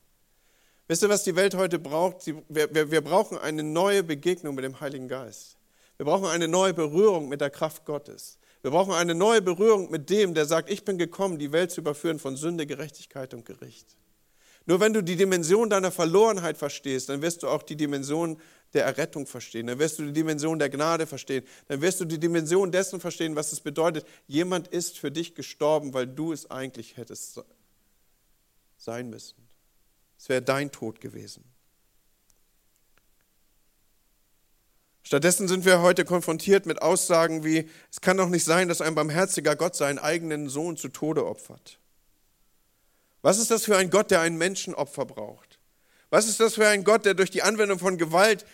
[0.87, 2.25] Wisst ihr, was die Welt heute braucht?
[2.25, 5.57] Wir, wir, wir brauchen eine neue Begegnung mit dem Heiligen Geist.
[5.97, 8.39] Wir brauchen eine neue Berührung mit der Kraft Gottes.
[8.61, 11.81] Wir brauchen eine neue Berührung mit dem, der sagt, ich bin gekommen, die Welt zu
[11.81, 13.95] überführen von Sünde, Gerechtigkeit und Gericht.
[14.65, 18.41] Nur wenn du die Dimension deiner Verlorenheit verstehst, dann wirst du auch die Dimension
[18.73, 22.19] der Errettung verstehen, dann wirst du die Dimension der Gnade verstehen, dann wirst du die
[22.19, 26.97] Dimension dessen verstehen, was es bedeutet, jemand ist für dich gestorben, weil du es eigentlich
[26.97, 27.41] hättest
[28.75, 29.37] sein müssen.
[30.19, 31.45] Es wäre dein Tod gewesen.
[35.07, 38.93] Stattdessen sind wir heute konfrontiert mit Aussagen wie, es kann doch nicht sein, dass ein
[38.93, 41.79] barmherziger Gott seinen eigenen Sohn zu Tode opfert.
[43.21, 45.59] Was ist das für ein Gott, der ein Menschenopfer braucht?
[46.09, 48.45] Was ist das für ein Gott, der durch die Anwendung von Gewalt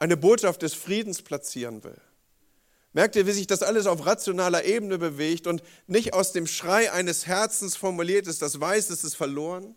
[0.00, 1.98] eine Botschaft des Friedens platzieren will?
[2.92, 6.92] Merkt ihr, wie sich das alles auf rationaler Ebene bewegt und nicht aus dem Schrei
[6.92, 9.74] eines Herzens formuliert ist, das weiß, es ist verloren?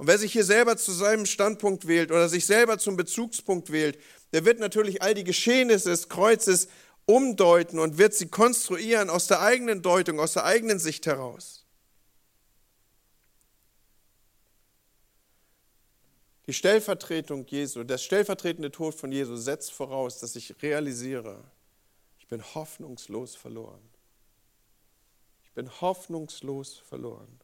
[0.00, 3.98] Und wer sich hier selber zu seinem Standpunkt wählt oder sich selber zum Bezugspunkt wählt,
[4.32, 6.68] der wird natürlich all die Geschehnisse des Kreuzes
[7.04, 11.66] umdeuten und wird sie konstruieren aus der eigenen Deutung, aus der eigenen Sicht heraus.
[16.46, 21.44] Die Stellvertretung Jesu, der stellvertretende Tod von Jesu setzt voraus, dass ich realisiere,
[22.18, 23.86] ich bin hoffnungslos verloren.
[25.44, 27.38] Ich bin hoffnungslos verloren.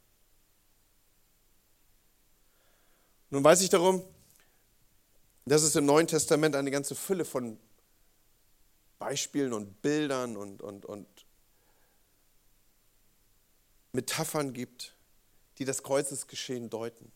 [3.30, 4.02] Nun weiß ich darum,
[5.46, 7.58] dass es im Neuen Testament eine ganze Fülle von
[8.98, 11.06] Beispielen und Bildern und, und, und
[13.92, 14.94] Metaphern gibt,
[15.58, 17.12] die das Kreuzesgeschehen deuten.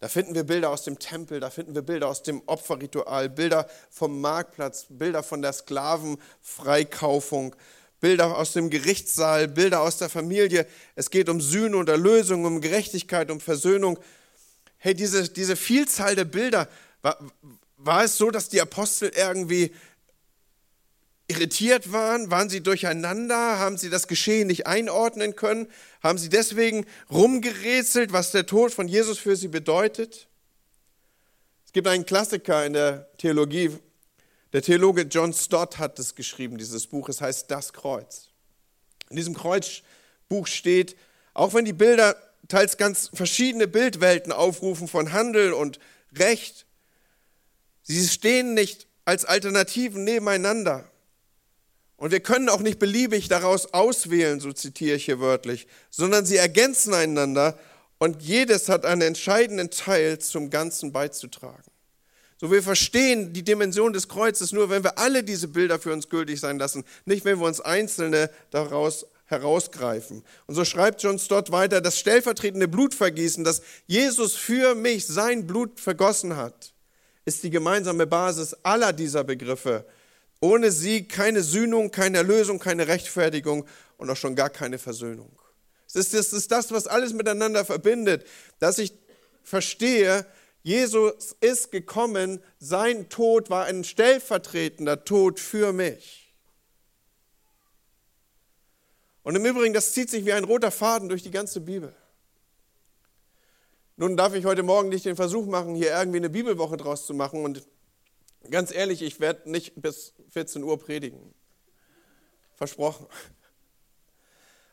[0.00, 3.68] Da finden wir Bilder aus dem Tempel, da finden wir Bilder aus dem Opferritual, Bilder
[3.90, 7.56] vom Marktplatz, Bilder von der Sklavenfreikaufung,
[8.00, 10.66] Bilder aus dem Gerichtssaal, Bilder aus der Familie.
[10.94, 13.98] Es geht um Sühne und Erlösung, um Gerechtigkeit, um Versöhnung
[14.84, 16.68] hey, diese, diese Vielzahl der Bilder,
[17.00, 17.16] war,
[17.78, 19.72] war es so, dass die Apostel irgendwie
[21.26, 22.30] irritiert waren?
[22.30, 23.58] Waren sie durcheinander?
[23.58, 25.68] Haben sie das Geschehen nicht einordnen können?
[26.02, 30.28] Haben sie deswegen rumgerätselt, was der Tod von Jesus für sie bedeutet?
[31.64, 33.70] Es gibt einen Klassiker in der Theologie.
[34.52, 37.08] Der Theologe John Stott hat es geschrieben, dieses Buch.
[37.08, 38.28] Es heißt Das Kreuz.
[39.08, 40.94] In diesem Kreuzbuch steht,
[41.32, 42.16] auch wenn die Bilder
[42.48, 45.78] teils ganz verschiedene Bildwelten aufrufen von Handel und
[46.16, 46.66] Recht.
[47.82, 50.88] Sie stehen nicht als Alternativen nebeneinander.
[51.96, 56.36] Und wir können auch nicht beliebig daraus auswählen, so zitiere ich hier wörtlich, sondern sie
[56.36, 57.58] ergänzen einander
[57.98, 61.70] und jedes hat einen entscheidenden Teil zum Ganzen beizutragen.
[62.36, 66.08] So wir verstehen die Dimension des Kreuzes nur, wenn wir alle diese Bilder für uns
[66.08, 70.24] gültig sein lassen, nicht wenn wir uns einzelne daraus herausgreifen.
[70.46, 75.80] Und so schreibt John Stott weiter, das stellvertretende Blutvergießen, das Jesus für mich sein Blut
[75.80, 76.72] vergossen hat,
[77.24, 79.84] ist die gemeinsame Basis aller dieser Begriffe.
[80.40, 83.66] Ohne sie keine Sühnung, keine Erlösung, keine Rechtfertigung
[83.96, 85.38] und auch schon gar keine Versöhnung.
[85.88, 88.26] Es ist, es ist das, was alles miteinander verbindet,
[88.58, 88.92] dass ich
[89.42, 90.26] verstehe,
[90.62, 96.23] Jesus ist gekommen, sein Tod war ein stellvertretender Tod für mich.
[99.24, 101.92] Und im Übrigen, das zieht sich wie ein roter Faden durch die ganze Bibel.
[103.96, 107.14] Nun darf ich heute Morgen nicht den Versuch machen, hier irgendwie eine Bibelwoche draus zu
[107.14, 107.42] machen.
[107.42, 107.66] Und
[108.50, 111.34] ganz ehrlich, ich werde nicht bis 14 Uhr predigen.
[112.54, 113.06] Versprochen.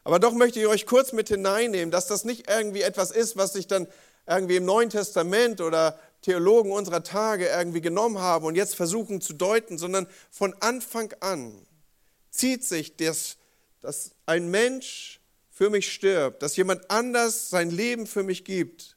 [0.04, 3.54] Aber doch möchte ich euch kurz mit hineinnehmen, dass das nicht irgendwie etwas ist, was
[3.54, 3.88] sich dann
[4.28, 9.34] irgendwie im Neuen Testament oder Theologen unserer Tage irgendwie genommen haben und jetzt versuchen zu
[9.34, 11.66] deuten, sondern von Anfang an
[12.32, 13.38] zieht sich das,
[13.82, 18.96] dass ein Mensch für mich stirbt, dass jemand anders sein Leben für mich gibt,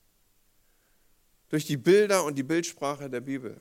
[1.49, 3.61] durch die Bilder und die Bildsprache der Bibel.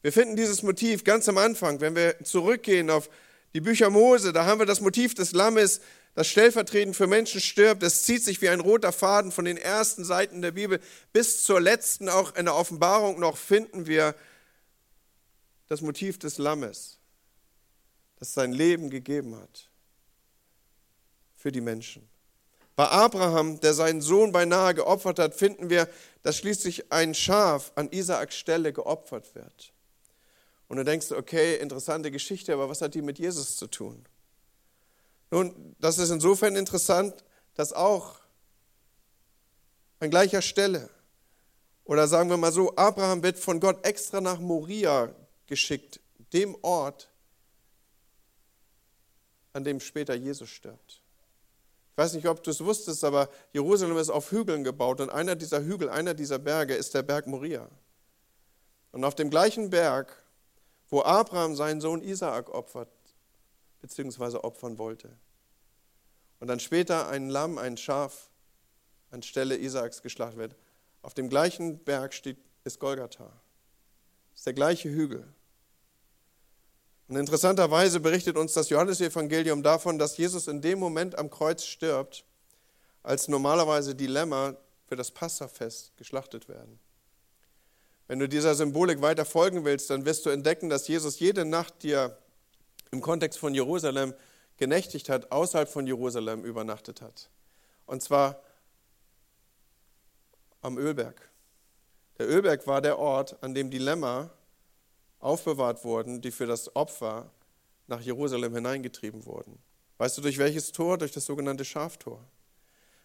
[0.00, 3.08] Wir finden dieses Motiv ganz am Anfang, wenn wir zurückgehen auf
[3.54, 5.80] die Bücher Mose, da haben wir das Motiv des Lammes,
[6.14, 7.82] das stellvertretend für Menschen stirbt.
[7.82, 10.80] Es zieht sich wie ein roter Faden von den ersten Seiten der Bibel
[11.12, 14.14] bis zur letzten, auch in der Offenbarung noch finden wir
[15.68, 16.98] das Motiv des Lammes,
[18.18, 19.71] das sein Leben gegeben hat
[21.42, 22.08] für die Menschen.
[22.76, 25.88] Bei Abraham, der seinen Sohn beinahe geopfert hat, finden wir,
[26.22, 29.72] dass schließlich ein Schaf an Isaaks Stelle geopfert wird.
[30.68, 34.06] Und du denkst, okay, interessante Geschichte, aber was hat die mit Jesus zu tun?
[35.32, 37.24] Nun, das ist insofern interessant,
[37.54, 38.20] dass auch
[39.98, 40.88] an gleicher Stelle,
[41.84, 45.12] oder sagen wir mal so, Abraham wird von Gott extra nach Moria
[45.48, 46.00] geschickt,
[46.32, 47.08] dem Ort,
[49.52, 51.01] an dem später Jesus stirbt.
[51.92, 55.36] Ich weiß nicht, ob du es wusstest, aber Jerusalem ist auf Hügeln gebaut und einer
[55.36, 57.68] dieser Hügel, einer dieser Berge ist der Berg Moria.
[58.92, 60.16] Und auf dem gleichen Berg,
[60.88, 62.88] wo Abraham seinen Sohn Isaak opfert,
[63.82, 65.10] beziehungsweise opfern wollte.
[66.40, 68.30] Und dann später ein Lamm, ein Schaf
[69.10, 70.56] anstelle Isaaks geschlachtet wird.
[71.02, 73.24] Auf dem gleichen Berg steht, ist Golgatha.
[74.30, 75.30] Das ist der gleiche Hügel.
[77.12, 82.24] Und interessanterweise berichtet uns das Johannesevangelium davon, dass Jesus in dem Moment am Kreuz stirbt,
[83.02, 86.78] als normalerweise die Lämmer für das Passafest geschlachtet werden.
[88.08, 91.82] Wenn du dieser Symbolik weiter folgen willst, dann wirst du entdecken, dass Jesus jede Nacht,
[91.82, 92.16] die er
[92.92, 94.14] im Kontext von Jerusalem
[94.56, 97.28] genächtigt hat, außerhalb von Jerusalem übernachtet hat.
[97.84, 98.40] Und zwar
[100.62, 101.28] am Ölberg.
[102.18, 104.30] Der Ölberg war der Ort, an dem die Lämmer
[105.22, 107.30] aufbewahrt wurden, die für das Opfer
[107.86, 109.58] nach Jerusalem hineingetrieben wurden.
[109.98, 110.98] Weißt du, durch welches Tor?
[110.98, 112.24] Durch das sogenannte Schaftor.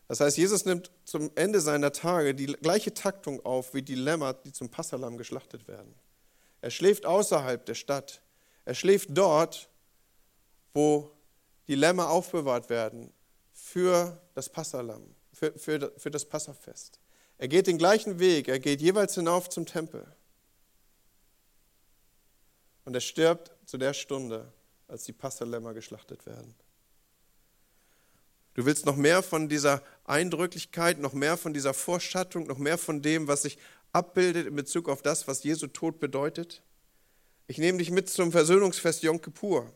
[0.08, 4.34] Das heißt, Jesus nimmt zum Ende seiner Tage die gleiche Taktung auf wie die Lämmer,
[4.34, 5.94] die zum Passalam geschlachtet werden.
[6.62, 8.22] Er schläft außerhalb der Stadt.
[8.66, 9.70] Er schläft dort,
[10.74, 11.12] wo
[11.68, 13.12] die Lämmer aufbewahrt werden
[13.52, 15.04] für das Passalam,
[15.34, 17.00] für, für, für das Passafest.
[17.38, 20.08] Er geht den gleichen Weg, er geht jeweils hinauf zum Tempel.
[22.88, 24.50] Und er stirbt zu der Stunde,
[24.88, 26.56] als die Passalämmer geschlachtet werden.
[28.54, 33.02] Du willst noch mehr von dieser Eindrücklichkeit, noch mehr von dieser Vorschattung, noch mehr von
[33.02, 33.58] dem, was sich
[33.92, 36.64] abbildet in Bezug auf das, was Jesu Tod bedeutet?
[37.48, 39.70] Ich nehme dich mit zum Versöhnungsfest Yom Kippur.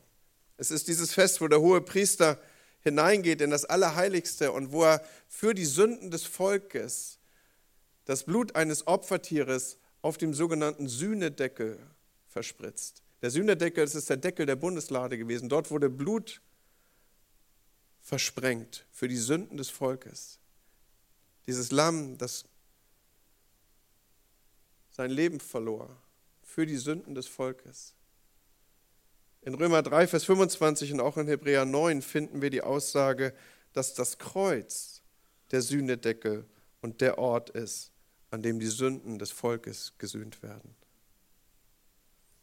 [0.56, 2.40] Es ist dieses Fest, wo der hohe Priester
[2.80, 7.20] hineingeht in das Allerheiligste und wo er für die Sünden des Volkes
[8.06, 11.78] das Blut eines Opfertieres auf dem sogenannten Sühnedeckel
[12.32, 13.04] verspritzt.
[13.22, 15.50] Der Sühnedeckel, das ist der Deckel der Bundeslade gewesen.
[15.50, 16.42] Dort wurde Blut
[18.02, 20.40] versprengt für die Sünden des Volkes.
[21.46, 22.46] Dieses Lamm, das
[24.92, 25.96] sein Leben verlor
[26.44, 27.94] für die Sünden des Volkes.
[29.42, 33.34] In Römer 3, Vers 25 und auch in Hebräer 9 finden wir die Aussage,
[33.74, 35.02] dass das Kreuz
[35.52, 36.46] der Sühnedeckel
[36.82, 37.92] und der Ort ist,
[38.30, 40.76] an dem die Sünden des Volkes gesühnt werden.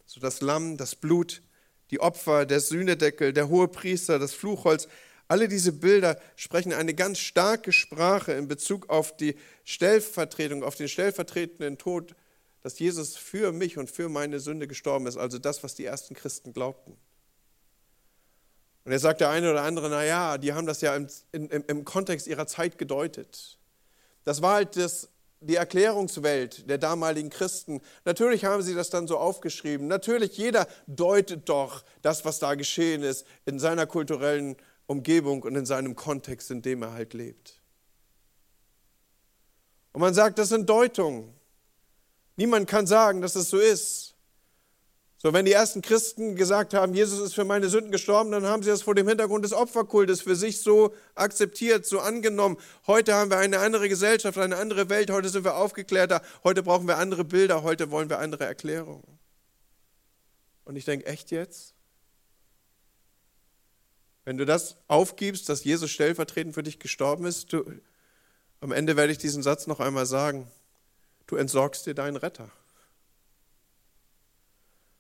[0.09, 1.43] So das Lamm, das Blut,
[1.91, 4.89] die Opfer, der Sühnedeckel, der hohe Priester, das Fluchholz,
[5.29, 10.89] alle diese Bilder sprechen eine ganz starke Sprache in Bezug auf die Stellvertretung, auf den
[10.89, 12.15] stellvertretenden Tod,
[12.63, 16.15] dass Jesus für mich und für meine Sünde gestorben ist, also das, was die ersten
[16.15, 16.97] Christen glaubten.
[18.87, 21.85] Und er sagt der eine oder andere, naja, die haben das ja im, im, im
[21.85, 23.59] Kontext ihrer Zeit gedeutet.
[24.25, 25.11] Das war halt das,
[25.41, 27.81] die Erklärungswelt der damaligen Christen.
[28.05, 29.87] Natürlich haben sie das dann so aufgeschrieben.
[29.87, 35.67] Natürlich, jeder deutet doch das, was da geschehen ist, in seiner kulturellen Umgebung und in
[35.67, 37.61] seinem Kontext, in dem er halt lebt.
[39.93, 41.35] Und man sagt, das sind Deutungen.
[42.37, 44.15] Niemand kann sagen, dass es so ist.
[45.21, 48.63] So, wenn die ersten Christen gesagt haben, Jesus ist für meine Sünden gestorben, dann haben
[48.63, 52.57] sie das vor dem Hintergrund des Opferkultes für sich so akzeptiert, so angenommen.
[52.87, 56.87] Heute haben wir eine andere Gesellschaft, eine andere Welt, heute sind wir aufgeklärter, heute brauchen
[56.87, 59.19] wir andere Bilder, heute wollen wir andere Erklärungen.
[60.65, 61.75] Und ich denke, echt jetzt?
[64.25, 67.65] Wenn du das aufgibst, dass Jesus stellvertretend für dich gestorben ist, du,
[68.61, 70.47] am Ende werde ich diesen Satz noch einmal sagen,
[71.27, 72.53] du entsorgst dir deinen Retter.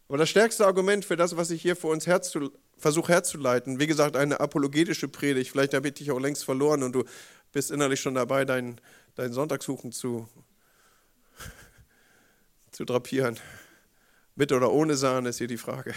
[0.09, 3.87] Aber das stärkste Argument für das, was ich hier für uns herzu, versuche herzuleiten, wie
[3.87, 7.05] gesagt, eine apologetische Predigt, vielleicht habe ich dich auch längst verloren und du
[7.53, 8.81] bist innerlich schon dabei, deinen,
[9.17, 10.27] deinen Sonntagshuchen zu,
[12.71, 13.39] zu drapieren.
[14.35, 15.95] Mit oder ohne Sahne ist hier die Frage.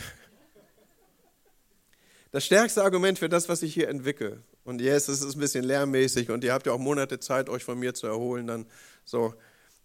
[2.32, 5.64] Das stärkste Argument für das, was ich hier entwickle, und yes, es ist ein bisschen
[5.64, 8.66] lehrmäßig und ihr habt ja auch Monate Zeit, euch von mir zu erholen, dann
[9.05, 9.34] so.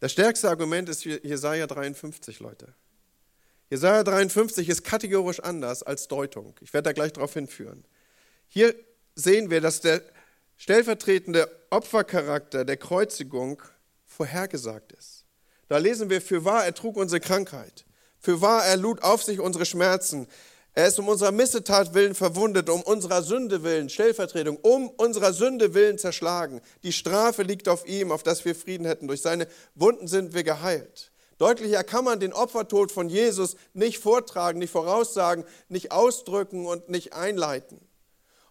[0.00, 2.74] Das stärkste Argument ist Jesaja 53, Leute.
[3.68, 6.54] Jesaja 53 ist kategorisch anders als Deutung.
[6.60, 7.84] Ich werde da gleich darauf hinführen.
[8.48, 8.74] Hier
[9.16, 10.02] sehen wir, dass der
[10.56, 13.60] stellvertretende Opfercharakter der Kreuzigung
[14.04, 15.24] vorhergesagt ist.
[15.68, 17.84] Da lesen wir, für wahr er trug unsere Krankheit,
[18.20, 20.28] für wahr er lud auf sich unsere Schmerzen.
[20.74, 25.74] Er ist um unserer Missetat willen verwundet, um unserer Sünde willen, Stellvertretung, um unserer Sünde
[25.74, 26.60] willen zerschlagen.
[26.82, 29.08] Die Strafe liegt auf ihm, auf dass wir Frieden hätten.
[29.08, 31.10] Durch seine Wunden sind wir geheilt.
[31.38, 37.12] Deutlicher kann man den Opfertod von Jesus nicht vortragen, nicht voraussagen, nicht ausdrücken und nicht
[37.12, 37.80] einleiten.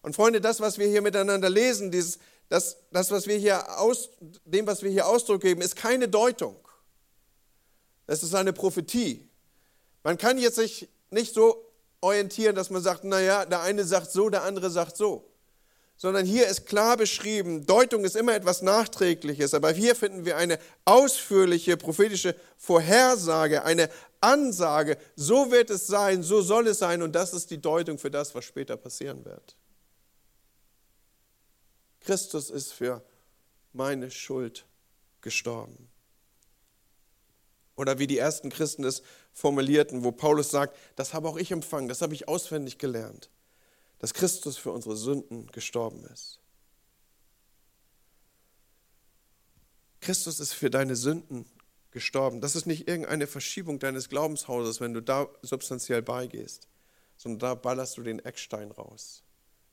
[0.02, 4.10] Und Freunde, das, was wir hier miteinander lesen, dieses, das, das, was wir hier aus,
[4.46, 6.56] dem, was wir hier Ausdruck geben, ist keine Deutung.
[8.06, 9.28] Es ist eine Prophetie.
[10.04, 11.66] Man kann jetzt sich nicht so
[12.02, 15.35] orientieren, dass man sagt, naja, der eine sagt so, der andere sagt so
[15.98, 20.60] sondern hier ist klar beschrieben, Deutung ist immer etwas Nachträgliches, aber hier finden wir eine
[20.84, 23.90] ausführliche prophetische Vorhersage, eine
[24.20, 28.12] Ansage, so wird es sein, so soll es sein und das ist die Deutung für
[28.12, 29.56] das, was später passieren wird.
[32.02, 33.02] Christus ist für
[33.72, 34.66] meine Schuld
[35.22, 35.90] gestorben.
[37.78, 39.02] Oder wie die ersten Christen es
[39.34, 43.30] formulierten, wo Paulus sagt, das habe auch ich empfangen, das habe ich auswendig gelernt
[44.00, 46.40] dass Christus für unsere Sünden gestorben ist.
[50.02, 51.46] Christus ist für deine Sünden
[51.92, 52.42] gestorben.
[52.42, 56.68] Das ist nicht irgendeine Verschiebung deines Glaubenshauses, wenn du da substanziell beigehst,
[57.18, 59.24] sondern da ballerst du den Eckstein raus,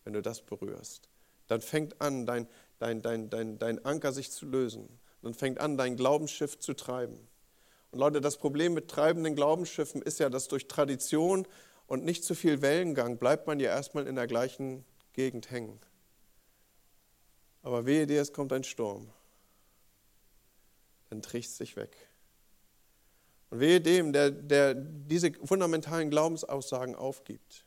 [0.04, 1.08] wenn du das berührst.
[1.48, 2.46] Dann fängt an, dein,
[2.78, 5.00] dein, dein, dein, dein Anker sich zu lösen.
[5.20, 7.28] Dann fängt an, dein Glaubensschiff zu treiben.
[7.90, 11.46] Und Leute, das Problem mit treibenden Glaubensschiffen ist ja, dass durch Tradition
[11.92, 14.82] und nicht zu viel Wellengang, bleibt man ja erstmal in der gleichen
[15.12, 15.78] Gegend hängen.
[17.60, 19.10] Aber wehe dir, es kommt ein Sturm.
[21.10, 21.94] Dann trichst sich weg.
[23.50, 27.66] Und wehe dem, der, der diese fundamentalen Glaubensaussagen aufgibt.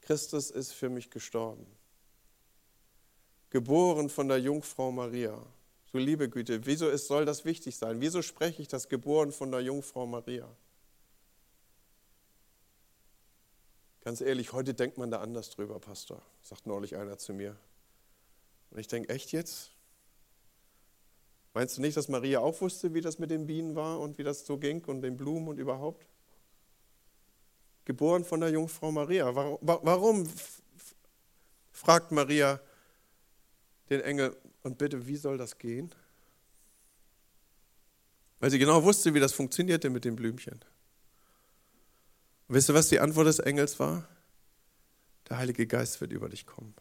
[0.00, 1.66] Christus ist für mich gestorben.
[3.50, 5.44] Geboren von der Jungfrau Maria.
[5.92, 8.00] So liebe Güte, wieso ist, soll das wichtig sein?
[8.00, 10.48] Wieso spreche ich das geboren von der Jungfrau Maria?
[14.06, 17.56] Ganz ehrlich, heute denkt man da anders drüber, Pastor, sagt neulich einer zu mir.
[18.70, 19.72] Und ich denke, echt jetzt?
[21.54, 24.22] Meinst du nicht, dass Maria auch wusste, wie das mit den Bienen war und wie
[24.22, 26.06] das so ging und den Blumen und überhaupt?
[27.84, 29.34] Geboren von der Jungfrau Maria.
[29.34, 30.30] Warum,
[31.72, 32.60] fragt Maria
[33.90, 35.92] den Engel, und bitte, wie soll das gehen?
[38.38, 40.64] Weil sie genau wusste, wie das funktionierte mit den Blümchen.
[42.48, 44.06] Wisst ihr, was die Antwort des Engels war?
[45.28, 46.74] Der Heilige Geist wird über dich kommen.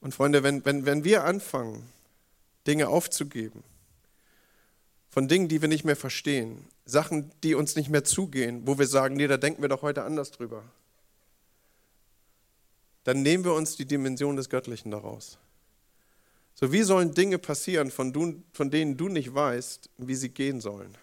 [0.00, 1.88] Und Freunde, wenn, wenn, wenn wir anfangen,
[2.66, 3.64] Dinge aufzugeben,
[5.10, 8.86] von Dingen, die wir nicht mehr verstehen, Sachen, die uns nicht mehr zugehen, wo wir
[8.86, 10.62] sagen, nee, da denken wir doch heute anders drüber,
[13.02, 15.38] dann nehmen wir uns die Dimension des Göttlichen daraus.
[16.54, 20.60] So, wie sollen Dinge passieren, von, du, von denen du nicht weißt, wie sie gehen
[20.60, 20.96] sollen?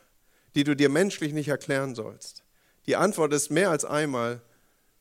[0.56, 2.44] Die du dir menschlich nicht erklären sollst?
[2.86, 4.42] Die Antwort ist mehr als einmal,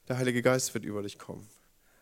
[0.09, 1.49] der Heilige Geist wird über dich kommen.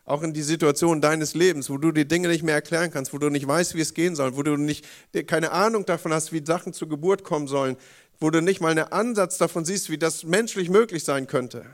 [0.05, 3.18] Auch in die Situation deines Lebens, wo du die Dinge nicht mehr erklären kannst, wo
[3.18, 4.84] du nicht weißt, wie es gehen soll, wo du nicht,
[5.26, 7.76] keine Ahnung davon hast, wie Sachen zur Geburt kommen sollen,
[8.18, 11.64] wo du nicht mal einen Ansatz davon siehst, wie das menschlich möglich sein könnte.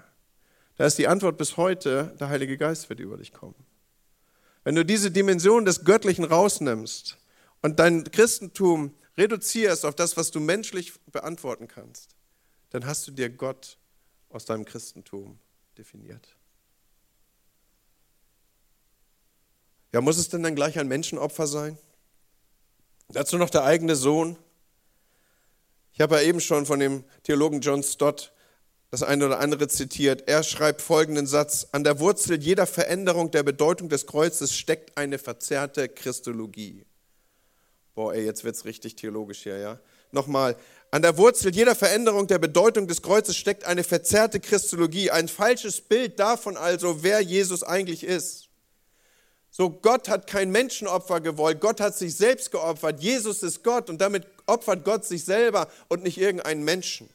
[0.77, 3.55] Da ist die Antwort bis heute, der Heilige Geist wird über dich kommen.
[4.65, 7.17] Wenn du diese Dimension des Göttlichen rausnimmst
[7.63, 12.17] und dein Christentum reduzierst auf das, was du menschlich beantworten kannst,
[12.71, 13.79] dann hast du dir Gott
[14.29, 15.39] aus deinem Christentum
[15.79, 16.37] definiert.
[19.93, 21.79] Ja, muss es denn dann gleich ein Menschenopfer sein?
[23.09, 24.37] Dazu noch der eigene Sohn.
[25.93, 28.33] Ich habe ja eben schon von dem Theologen John Stott
[28.91, 30.29] das eine oder andere zitiert.
[30.29, 35.19] Er schreibt folgenden Satz, an der Wurzel jeder Veränderung der Bedeutung des Kreuzes steckt eine
[35.19, 36.85] verzerrte Christologie.
[37.97, 39.81] Boah, ey, jetzt wird's richtig theologisch hier, ja.
[40.13, 40.55] Nochmal,
[40.91, 45.81] an der Wurzel jeder Veränderung der Bedeutung des Kreuzes steckt eine verzerrte Christologie, ein falsches
[45.81, 48.49] Bild davon also, wer Jesus eigentlich ist.
[49.51, 53.01] So, Gott hat kein Menschenopfer gewollt, Gott hat sich selbst geopfert.
[53.01, 57.09] Jesus ist Gott und damit opfert Gott sich selber und nicht irgendeinen Menschen.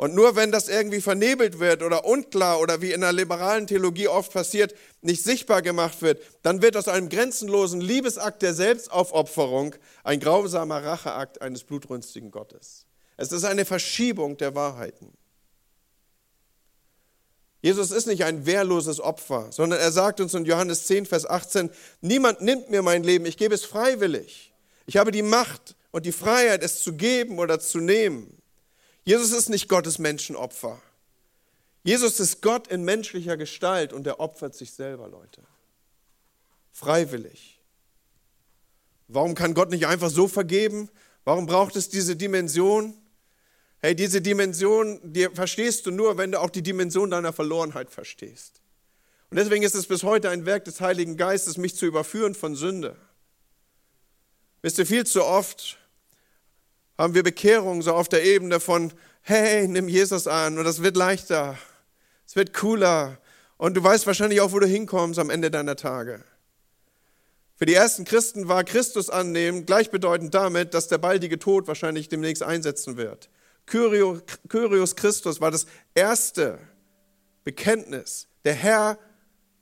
[0.00, 4.08] Und nur wenn das irgendwie vernebelt wird oder unklar oder wie in der liberalen Theologie
[4.08, 10.18] oft passiert, nicht sichtbar gemacht wird, dann wird aus einem grenzenlosen Liebesakt der Selbstaufopferung ein
[10.18, 12.86] grausamer Racheakt eines blutrünstigen Gottes.
[13.18, 15.12] Es ist eine Verschiebung der Wahrheiten.
[17.60, 21.68] Jesus ist nicht ein wehrloses Opfer, sondern er sagt uns in Johannes 10, Vers 18,
[22.00, 24.54] niemand nimmt mir mein Leben, ich gebe es freiwillig.
[24.86, 28.39] Ich habe die Macht und die Freiheit, es zu geben oder zu nehmen.
[29.04, 30.80] Jesus ist nicht Gottes Menschenopfer.
[31.82, 35.42] Jesus ist Gott in menschlicher Gestalt und er opfert sich selber, Leute.
[36.72, 37.58] Freiwillig.
[39.08, 40.88] Warum kann Gott nicht einfach so vergeben?
[41.24, 42.94] Warum braucht es diese Dimension?
[43.80, 48.60] Hey, diese Dimension, die verstehst du nur, wenn du auch die Dimension deiner Verlorenheit verstehst.
[49.30, 52.54] Und deswegen ist es bis heute ein Werk des Heiligen Geistes, mich zu überführen von
[52.54, 52.96] Sünde.
[54.60, 55.78] Wisst ihr, viel zu oft
[57.00, 58.92] haben wir Bekehrung so auf der Ebene von,
[59.22, 61.56] hey, nimm Jesus an und das wird leichter,
[62.26, 63.16] es wird cooler
[63.56, 66.22] und du weißt wahrscheinlich auch, wo du hinkommst am Ende deiner Tage.
[67.56, 72.42] Für die ersten Christen war Christus annehmen gleichbedeutend damit, dass der baldige Tod wahrscheinlich demnächst
[72.42, 73.30] einsetzen wird.
[73.64, 76.58] Kyrios Christus war das erste
[77.44, 78.28] Bekenntnis.
[78.44, 78.98] Der Herr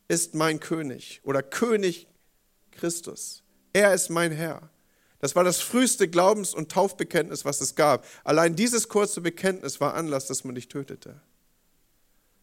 [0.08, 2.08] ist mein König oder König
[2.72, 3.44] Christus.
[3.72, 4.70] Er ist mein Herr.
[5.20, 8.06] Das war das früheste Glaubens- und Taufbekenntnis, was es gab.
[8.24, 11.20] Allein dieses kurze Bekenntnis war Anlass, dass man dich tötete.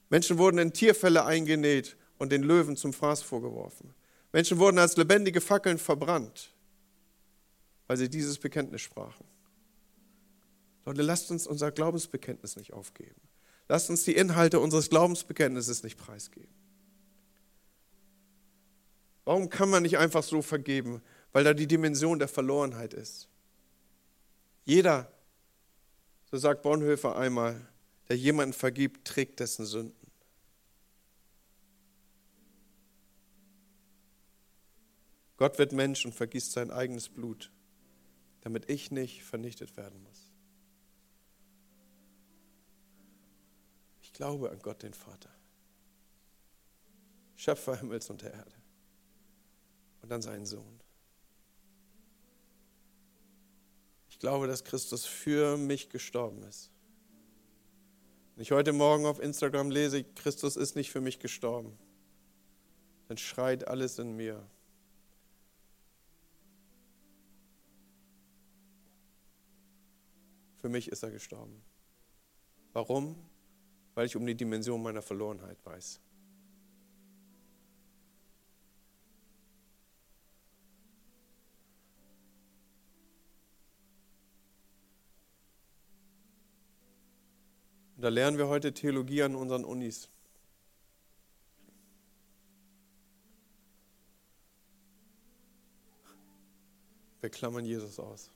[0.09, 3.93] Menschen wurden in Tierfälle eingenäht und den Löwen zum Fraß vorgeworfen.
[4.33, 6.53] Menschen wurden als lebendige Fackeln verbrannt,
[7.87, 9.25] weil sie dieses Bekenntnis sprachen.
[10.85, 13.21] Leute, lasst uns unser Glaubensbekenntnis nicht aufgeben.
[13.67, 16.53] Lasst uns die Inhalte unseres Glaubensbekenntnisses nicht preisgeben.
[19.23, 21.01] Warum kann man nicht einfach so vergeben?
[21.35, 23.27] Weil da die Dimension der Verlorenheit ist.
[24.63, 25.11] Jeder,
[26.31, 27.59] so sagt Bonhoeffer einmal,
[28.07, 30.09] der jemanden vergibt, trägt dessen Sünden.
[35.35, 37.51] Gott wird Mensch und vergießt sein eigenes Blut,
[38.39, 40.31] damit ich nicht vernichtet werden muss.
[44.03, 45.35] Ich glaube an Gott, den Vater,
[47.35, 48.55] Schöpfer Himmels und der Erde
[50.01, 50.79] und an seinen Sohn.
[54.14, 56.71] Ich glaube, dass Christus für mich gestorben ist.
[58.33, 61.77] Wenn ich heute Morgen auf Instagram lese, Christus ist nicht für mich gestorben,
[63.07, 64.43] dann schreit alles in mir.
[70.57, 71.61] Für mich ist er gestorben.
[72.73, 73.15] Warum?
[73.93, 75.99] Weil ich um die Dimension meiner Verlorenheit weiß.
[88.05, 90.11] Da lernen wir heute Theologie an unseren Unis.
[97.19, 98.29] Wir klammern Jesus aus.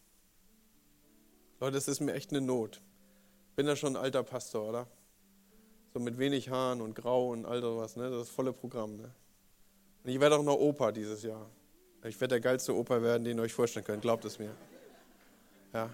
[1.60, 2.82] Leute, das ist mir echt eine Not.
[3.56, 4.88] Bin ja schon ein alter Pastor, oder?
[5.94, 8.10] So mit wenig Haaren und Grau und all sowas, ne?
[8.10, 9.14] Das ist volle Programm, ne?
[10.04, 11.48] Und ich werde auch noch Opa dieses Jahr.
[12.06, 14.56] Ich werde der geilste Opa werden, den ihr euch vorstellen könnt, glaubt es mir.
[15.74, 15.92] Ja.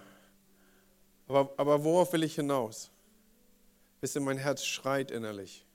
[1.28, 2.90] Aber, aber worauf will ich hinaus?
[4.06, 5.66] Wisst ihr, mein Herz schreit innerlich.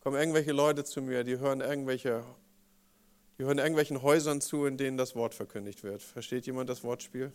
[0.00, 2.24] Kommen irgendwelche Leute zu mir, die hören irgendwelche,
[3.38, 6.02] die hören irgendwelchen Häusern zu, in denen das Wort verkündigt wird.
[6.02, 7.32] Versteht jemand das Wortspiel?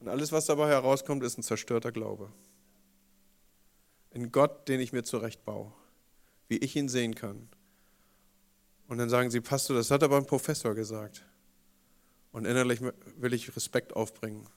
[0.00, 2.32] Und alles, was dabei herauskommt, ist ein zerstörter Glaube.
[4.10, 5.70] In Gott, den ich mir zurechtbaue,
[6.48, 7.48] wie ich ihn sehen kann.
[8.88, 11.24] Und dann sagen sie, Pastor, das hat aber ein Professor gesagt.
[12.32, 14.48] Und innerlich will ich Respekt aufbringen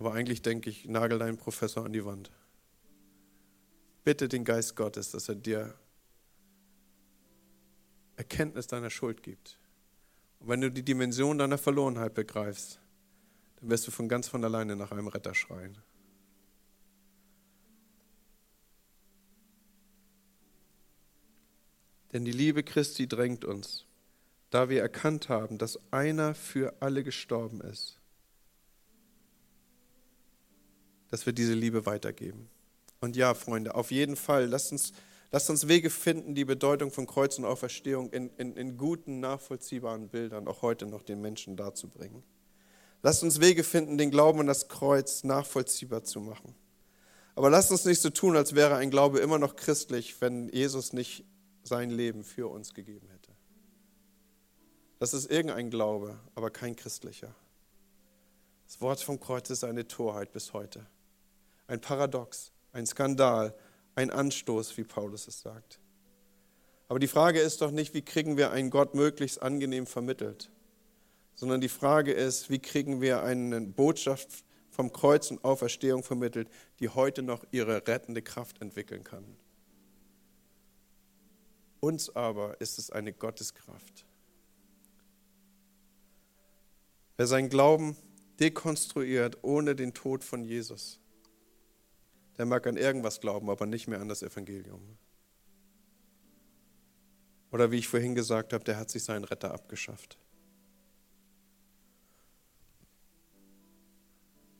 [0.00, 2.30] aber eigentlich denke ich, nagel deinen Professor an die Wand.
[4.02, 5.74] Bitte den Geist Gottes, dass er dir
[8.16, 9.58] Erkenntnis deiner Schuld gibt.
[10.38, 12.80] Und wenn du die Dimension deiner Verlorenheit begreifst,
[13.56, 15.76] dann wirst du von ganz von alleine nach einem Retter schreien.
[22.14, 23.84] Denn die Liebe Christi drängt uns,
[24.48, 27.99] da wir erkannt haben, dass einer für alle gestorben ist
[31.10, 32.48] dass wir diese Liebe weitergeben.
[33.00, 34.92] Und ja, Freunde, auf jeden Fall, lasst uns,
[35.30, 40.08] lasst uns Wege finden, die Bedeutung von Kreuz und Auferstehung in, in, in guten, nachvollziehbaren
[40.08, 42.22] Bildern auch heute noch den Menschen darzubringen.
[43.02, 46.54] Lasst uns Wege finden, den Glauben an das Kreuz nachvollziehbar zu machen.
[47.34, 50.92] Aber lasst uns nicht so tun, als wäre ein Glaube immer noch christlich, wenn Jesus
[50.92, 51.24] nicht
[51.62, 53.32] sein Leben für uns gegeben hätte.
[54.98, 57.34] Das ist irgendein Glaube, aber kein christlicher.
[58.66, 60.86] Das Wort vom Kreuz ist eine Torheit bis heute.
[61.70, 63.54] Ein Paradox, ein Skandal,
[63.94, 65.78] ein Anstoß, wie Paulus es sagt.
[66.88, 70.50] Aber die Frage ist doch nicht, wie kriegen wir einen Gott möglichst angenehm vermittelt,
[71.36, 76.48] sondern die Frage ist, wie kriegen wir eine Botschaft vom Kreuz und Auferstehung vermittelt,
[76.80, 79.36] die heute noch ihre rettende Kraft entwickeln kann.
[81.78, 84.04] Uns aber ist es eine Gotteskraft.
[87.16, 87.96] Wer seinen Glauben
[88.40, 90.98] dekonstruiert ohne den Tod von Jesus,
[92.40, 94.96] der mag an irgendwas glauben, aber nicht mehr an das Evangelium.
[97.52, 100.16] Oder wie ich vorhin gesagt habe, der hat sich seinen Retter abgeschafft.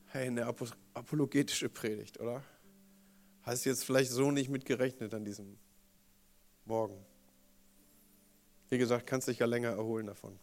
[0.08, 0.44] Hey, eine
[0.92, 2.44] apologetische Predigt, oder?
[3.44, 5.58] Hast du jetzt vielleicht so nicht mitgerechnet an diesem
[6.66, 7.02] Morgen?
[8.68, 10.38] Wie gesagt, kannst dich ja länger erholen davon.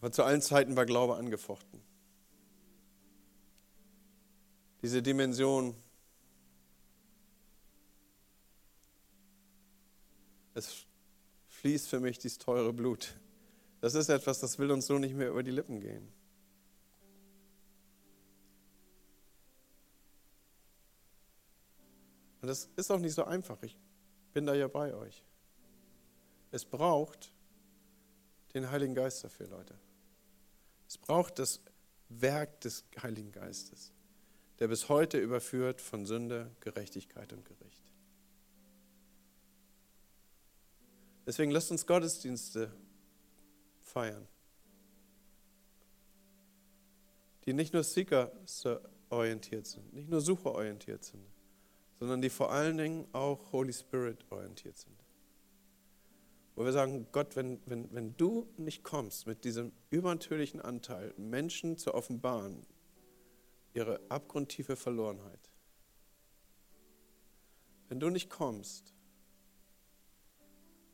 [0.00, 1.85] Aber zu allen Zeiten war Glaube angefochten.
[4.82, 5.74] Diese Dimension.
[10.54, 10.86] Es
[11.48, 13.18] fließt für mich dieses teure Blut.
[13.80, 16.12] Das ist etwas, das will uns so nicht mehr über die Lippen gehen.
[22.40, 23.62] Und das ist auch nicht so einfach.
[23.62, 23.76] Ich
[24.32, 25.24] bin da ja bei euch.
[26.52, 27.32] Es braucht
[28.54, 29.74] den Heiligen Geist dafür, Leute.
[30.88, 31.60] Es braucht das
[32.08, 33.92] Werk des Heiligen Geistes
[34.58, 37.82] der bis heute überführt von Sünde, Gerechtigkeit und Gericht.
[41.26, 42.72] Deswegen lasst uns Gottesdienste
[43.82, 44.28] feiern,
[47.44, 51.26] die nicht nur Seeker-orientiert sind, nicht nur Sucher-orientiert sind,
[51.98, 54.96] sondern die vor allen Dingen auch Holy Spirit-orientiert sind.
[56.54, 61.76] Wo wir sagen, Gott, wenn, wenn, wenn du nicht kommst mit diesem übernatürlichen Anteil, Menschen
[61.76, 62.64] zu offenbaren,
[63.76, 65.50] ihre abgrundtiefe Verlorenheit.
[67.88, 68.94] Wenn du nicht kommst,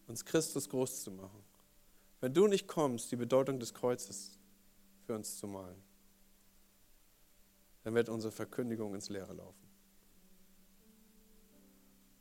[0.08, 1.44] uns Christus groß zu machen,
[2.20, 4.36] wenn du nicht kommst, die Bedeutung des Kreuzes
[5.06, 5.80] für uns zu malen,
[7.84, 9.68] dann wird unsere Verkündigung ins Leere laufen.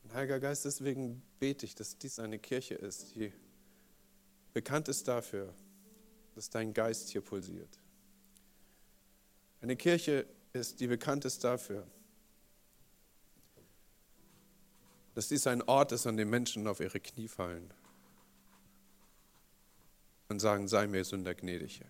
[0.03, 3.33] Und Heiliger Geist, deswegen bete ich, dass dies eine Kirche ist, die
[4.53, 5.53] bekannt ist dafür,
[6.35, 7.79] dass dein Geist hier pulsiert.
[9.61, 11.87] Eine Kirche, ist, die bekannt ist dafür,
[15.13, 17.73] dass dies ein Ort ist, an dem Menschen auf ihre Knie fallen
[20.29, 21.81] und sagen, sei mir Sünder gnädig.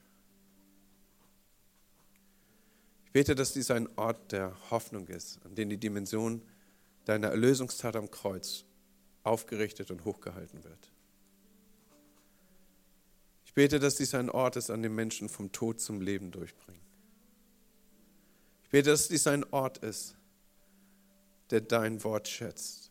[3.05, 6.41] Ich bete, dass dies ein Ort der Hoffnung ist, an dem die Dimension
[7.05, 8.65] deiner Erlösungstat am Kreuz
[9.23, 10.91] aufgerichtet und hochgehalten wird.
[13.45, 16.90] Ich bete, dass dies ein Ort ist, an dem Menschen vom Tod zum Leben durchbringen
[18.71, 20.15] bete, dass dies ein Ort ist,
[21.49, 22.89] der dein Wort schätzt,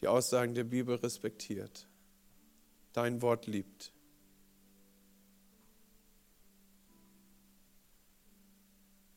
[0.00, 1.86] die Aussagen der Bibel respektiert,
[2.92, 3.92] dein Wort liebt.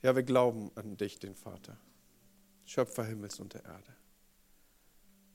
[0.03, 1.77] Ja, wir glauben an dich, den Vater,
[2.65, 3.95] Schöpfer Himmels und der Erde.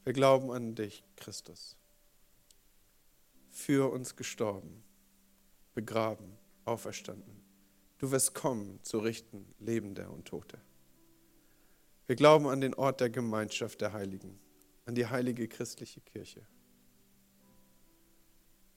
[0.04, 1.76] Wir glauben an dich, Christus,
[3.50, 4.84] für uns gestorben,
[5.74, 7.47] begraben, auferstanden
[7.98, 10.58] Du wirst kommen zu richten Lebende und Tote.
[12.06, 14.38] Wir glauben an den Ort der Gemeinschaft der Heiligen,
[14.86, 16.46] an die heilige christliche Kirche.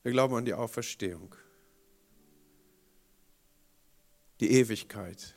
[0.04, 1.36] Wir glauben an die Auferstehung,
[4.40, 5.36] die Ewigkeit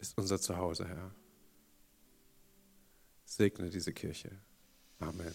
[0.00, 1.14] ist unser Zuhause, Herr.
[3.24, 4.32] Segne diese Kirche.
[4.98, 5.32] Amen.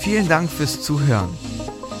[0.00, 1.36] Vielen Dank fürs Zuhören.